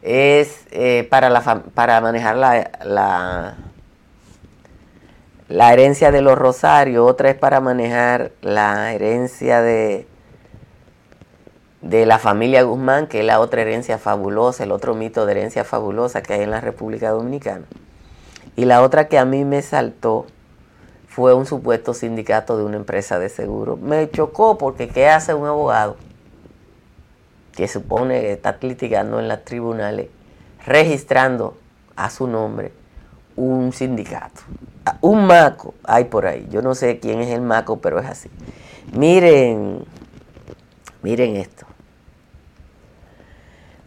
es 0.00 0.66
eh, 0.70 1.06
para, 1.10 1.28
la, 1.28 1.42
para 1.74 2.00
manejar 2.00 2.36
la 2.36 3.56
la 5.48 5.72
herencia 5.72 6.10
de 6.10 6.20
los 6.20 6.36
Rosarios, 6.38 7.10
otra 7.10 7.30
es 7.30 7.36
para 7.36 7.60
manejar 7.60 8.32
la 8.42 8.92
herencia 8.92 9.62
de, 9.62 10.06
de 11.82 12.06
la 12.06 12.18
familia 12.18 12.62
Guzmán, 12.62 13.06
que 13.06 13.20
es 13.20 13.24
la 13.24 13.40
otra 13.40 13.62
herencia 13.62 13.98
fabulosa, 13.98 14.64
el 14.64 14.72
otro 14.72 14.94
mito 14.94 15.26
de 15.26 15.32
herencia 15.32 15.64
fabulosa 15.64 16.22
que 16.22 16.34
hay 16.34 16.42
en 16.42 16.50
la 16.50 16.60
República 16.60 17.10
Dominicana. 17.10 17.64
Y 18.56 18.64
la 18.64 18.82
otra 18.82 19.08
que 19.08 19.18
a 19.18 19.24
mí 19.24 19.44
me 19.44 19.62
saltó 19.62 20.26
fue 21.06 21.34
un 21.34 21.46
supuesto 21.46 21.94
sindicato 21.94 22.56
de 22.56 22.64
una 22.64 22.76
empresa 22.76 23.18
de 23.18 23.28
seguro. 23.28 23.76
Me 23.76 24.10
chocó 24.10 24.58
porque 24.58 24.88
¿qué 24.88 25.08
hace 25.08 25.34
un 25.34 25.46
abogado 25.46 25.96
que 27.54 27.68
supone 27.68 28.20
que 28.20 28.32
está 28.32 28.56
litigando 28.60 29.18
en 29.20 29.28
los 29.28 29.44
tribunales 29.44 30.08
registrando 30.64 31.56
a 31.96 32.10
su 32.10 32.26
nombre 32.26 32.72
un 33.36 33.72
sindicato? 33.72 34.42
un 35.00 35.26
maco 35.26 35.74
hay 35.84 36.04
por 36.04 36.26
ahí. 36.26 36.46
Yo 36.50 36.62
no 36.62 36.74
sé 36.74 36.98
quién 36.98 37.20
es 37.20 37.30
el 37.30 37.40
maco, 37.40 37.78
pero 37.80 37.98
es 37.98 38.06
así. 38.06 38.30
Miren, 38.92 39.84
miren 41.02 41.36
esto. 41.36 41.66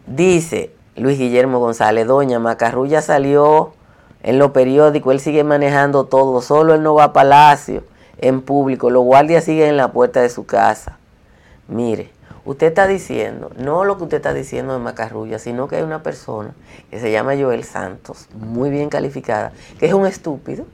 Dice 0.06 0.72
Luis 0.96 1.18
Guillermo 1.18 1.58
González, 1.58 2.06
doña 2.06 2.38
Macarrulla 2.38 3.00
salió 3.02 3.72
en 4.22 4.38
los 4.38 4.50
periódicos, 4.50 5.12
él 5.14 5.20
sigue 5.20 5.44
manejando 5.44 6.04
todo, 6.04 6.42
solo 6.42 6.74
él 6.74 6.82
no 6.82 6.94
va 6.94 7.04
a 7.04 7.12
palacio 7.12 7.84
en 8.18 8.42
público, 8.42 8.90
los 8.90 9.02
guardias 9.04 9.44
siguen 9.44 9.70
en 9.70 9.76
la 9.76 9.92
puerta 9.92 10.20
de 10.20 10.28
su 10.28 10.46
casa. 10.46 10.98
Mire, 11.66 12.10
usted 12.44 12.68
está 12.68 12.86
diciendo, 12.86 13.50
no 13.56 13.84
lo 13.84 13.96
que 13.96 14.04
usted 14.04 14.18
está 14.18 14.34
diciendo 14.34 14.74
de 14.74 14.78
Macarrulla, 14.80 15.38
sino 15.38 15.66
que 15.66 15.76
hay 15.76 15.82
una 15.82 16.02
persona 16.02 16.54
que 16.90 17.00
se 17.00 17.10
llama 17.10 17.36
Joel 17.36 17.64
Santos, 17.64 18.28
muy 18.34 18.70
bien 18.70 18.90
calificada, 18.90 19.52
que 19.78 19.86
es 19.86 19.94
un 19.94 20.06
estúpido, 20.06 20.66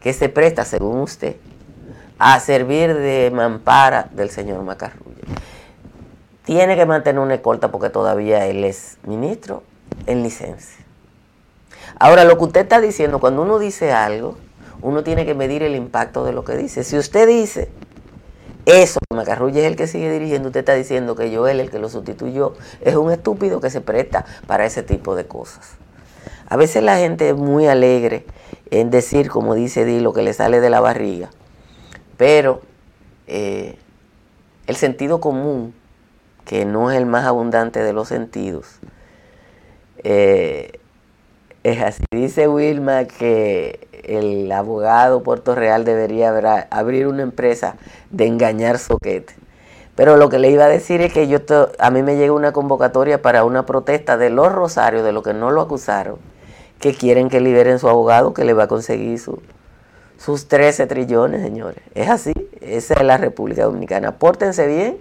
que 0.00 0.12
se 0.12 0.28
presta, 0.28 0.64
según 0.64 1.00
usted, 1.00 1.36
a 2.18 2.38
servir 2.40 2.94
de 2.94 3.30
mampara 3.32 4.08
del 4.12 4.30
señor 4.30 4.62
Macarrulla. 4.62 5.22
Tiene 6.44 6.76
que 6.76 6.86
mantener 6.86 7.20
una 7.20 7.34
escolta 7.34 7.70
porque 7.70 7.90
todavía 7.90 8.46
él 8.46 8.64
es 8.64 8.98
ministro 9.06 9.62
en 10.06 10.22
licencia. 10.22 10.84
Ahora, 11.98 12.24
lo 12.24 12.36
que 12.38 12.44
usted 12.44 12.60
está 12.62 12.80
diciendo, 12.80 13.20
cuando 13.20 13.42
uno 13.42 13.58
dice 13.58 13.92
algo, 13.92 14.36
uno 14.82 15.02
tiene 15.02 15.24
que 15.24 15.34
medir 15.34 15.62
el 15.62 15.74
impacto 15.74 16.24
de 16.24 16.32
lo 16.32 16.44
que 16.44 16.56
dice. 16.56 16.84
Si 16.84 16.98
usted 16.98 17.26
dice 17.26 17.70
eso, 18.66 19.00
Macarrulla 19.14 19.60
es 19.60 19.66
el 19.66 19.76
que 19.76 19.86
sigue 19.86 20.10
dirigiendo, 20.10 20.48
usted 20.48 20.60
está 20.60 20.74
diciendo 20.74 21.14
que 21.14 21.30
yo 21.30 21.46
él, 21.48 21.60
el 21.60 21.70
que 21.70 21.78
lo 21.78 21.88
sustituyó, 21.88 22.54
es 22.80 22.96
un 22.96 23.10
estúpido 23.10 23.60
que 23.60 23.70
se 23.70 23.80
presta 23.80 24.24
para 24.46 24.64
ese 24.66 24.82
tipo 24.82 25.14
de 25.14 25.26
cosas. 25.26 25.76
A 26.48 26.56
veces 26.56 26.82
la 26.82 26.96
gente 26.96 27.30
es 27.30 27.36
muy 27.36 27.66
alegre 27.66 28.26
en 28.70 28.90
decir, 28.90 29.30
como 29.30 29.54
dice 29.54 29.84
Di, 29.84 30.00
lo 30.00 30.12
que 30.12 30.22
le 30.22 30.32
sale 30.32 30.60
de 30.60 30.70
la 30.70 30.80
barriga, 30.80 31.30
pero 32.16 32.62
eh, 33.26 33.76
el 34.66 34.76
sentido 34.76 35.20
común, 35.20 35.74
que 36.44 36.64
no 36.64 36.90
es 36.90 36.98
el 36.98 37.06
más 37.06 37.24
abundante 37.24 37.82
de 37.82 37.92
los 37.92 38.08
sentidos, 38.08 38.78
eh, 40.02 40.78
es 41.62 41.82
así. 41.82 42.04
Dice 42.12 42.46
Wilma 42.48 43.04
que 43.06 43.88
el 44.04 44.50
abogado 44.52 45.22
Puerto 45.22 45.54
Real 45.54 45.84
debería 45.84 46.28
abrir 46.70 47.06
una 47.06 47.22
empresa 47.22 47.76
de 48.10 48.26
engañar 48.26 48.78
soquete. 48.78 49.34
Pero 49.94 50.16
lo 50.16 50.28
que 50.28 50.38
le 50.38 50.50
iba 50.50 50.64
a 50.64 50.68
decir 50.68 51.00
es 51.00 51.12
que 51.12 51.28
yo 51.28 51.38
a 51.78 51.90
mí 51.90 52.02
me 52.02 52.16
llega 52.16 52.32
una 52.32 52.52
convocatoria 52.52 53.22
para 53.22 53.44
una 53.44 53.64
protesta 53.64 54.16
de 54.16 54.28
los 54.28 54.52
Rosarios, 54.52 55.04
de 55.04 55.12
los 55.12 55.22
que 55.22 55.34
no 55.34 55.50
lo 55.52 55.60
acusaron, 55.60 56.18
que 56.80 56.94
quieren 56.94 57.28
que 57.28 57.40
liberen 57.40 57.78
su 57.78 57.88
abogado, 57.88 58.34
que 58.34 58.44
le 58.44 58.54
va 58.54 58.64
a 58.64 58.68
conseguir 58.68 59.20
sus 60.18 60.48
13 60.48 60.86
trillones, 60.86 61.42
señores. 61.42 61.82
Es 61.94 62.08
así, 62.08 62.32
esa 62.60 62.94
es 62.94 63.02
la 63.02 63.16
República 63.16 63.64
Dominicana. 63.64 64.12
Pórtense 64.12 64.66
bien, 64.66 64.98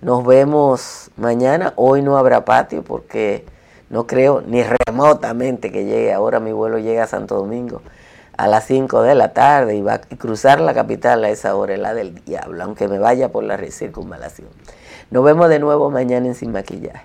nos 0.00 0.24
vemos 0.24 1.10
mañana. 1.16 1.72
Hoy 1.76 2.02
no 2.02 2.16
habrá 2.18 2.44
patio 2.44 2.82
porque 2.82 3.44
no 3.90 4.06
creo 4.06 4.42
ni 4.46 4.62
remotamente 4.62 5.70
que 5.70 5.84
llegue. 5.84 6.12
Ahora 6.12 6.40
mi 6.40 6.52
vuelo 6.52 6.78
llega 6.78 7.04
a 7.04 7.06
Santo 7.06 7.36
Domingo 7.36 7.82
a 8.36 8.48
las 8.48 8.66
5 8.66 9.02
de 9.02 9.14
la 9.14 9.32
tarde 9.32 9.76
y 9.76 9.82
va 9.82 9.94
a 9.94 10.00
cruzar 10.00 10.60
la 10.60 10.74
capital 10.74 11.24
a 11.24 11.30
esa 11.30 11.54
hora, 11.54 11.76
la 11.76 11.94
del 11.94 12.14
diablo, 12.24 12.64
aunque 12.64 12.88
me 12.88 12.98
vaya 12.98 13.30
por 13.30 13.44
la 13.44 13.58
circunvalación. 13.70 14.48
Nos 15.10 15.24
vemos 15.24 15.48
de 15.48 15.60
nuevo 15.60 15.90
mañana 15.90 16.26
en 16.26 16.34
Sin 16.34 16.52
Maquillaje. 16.52 17.04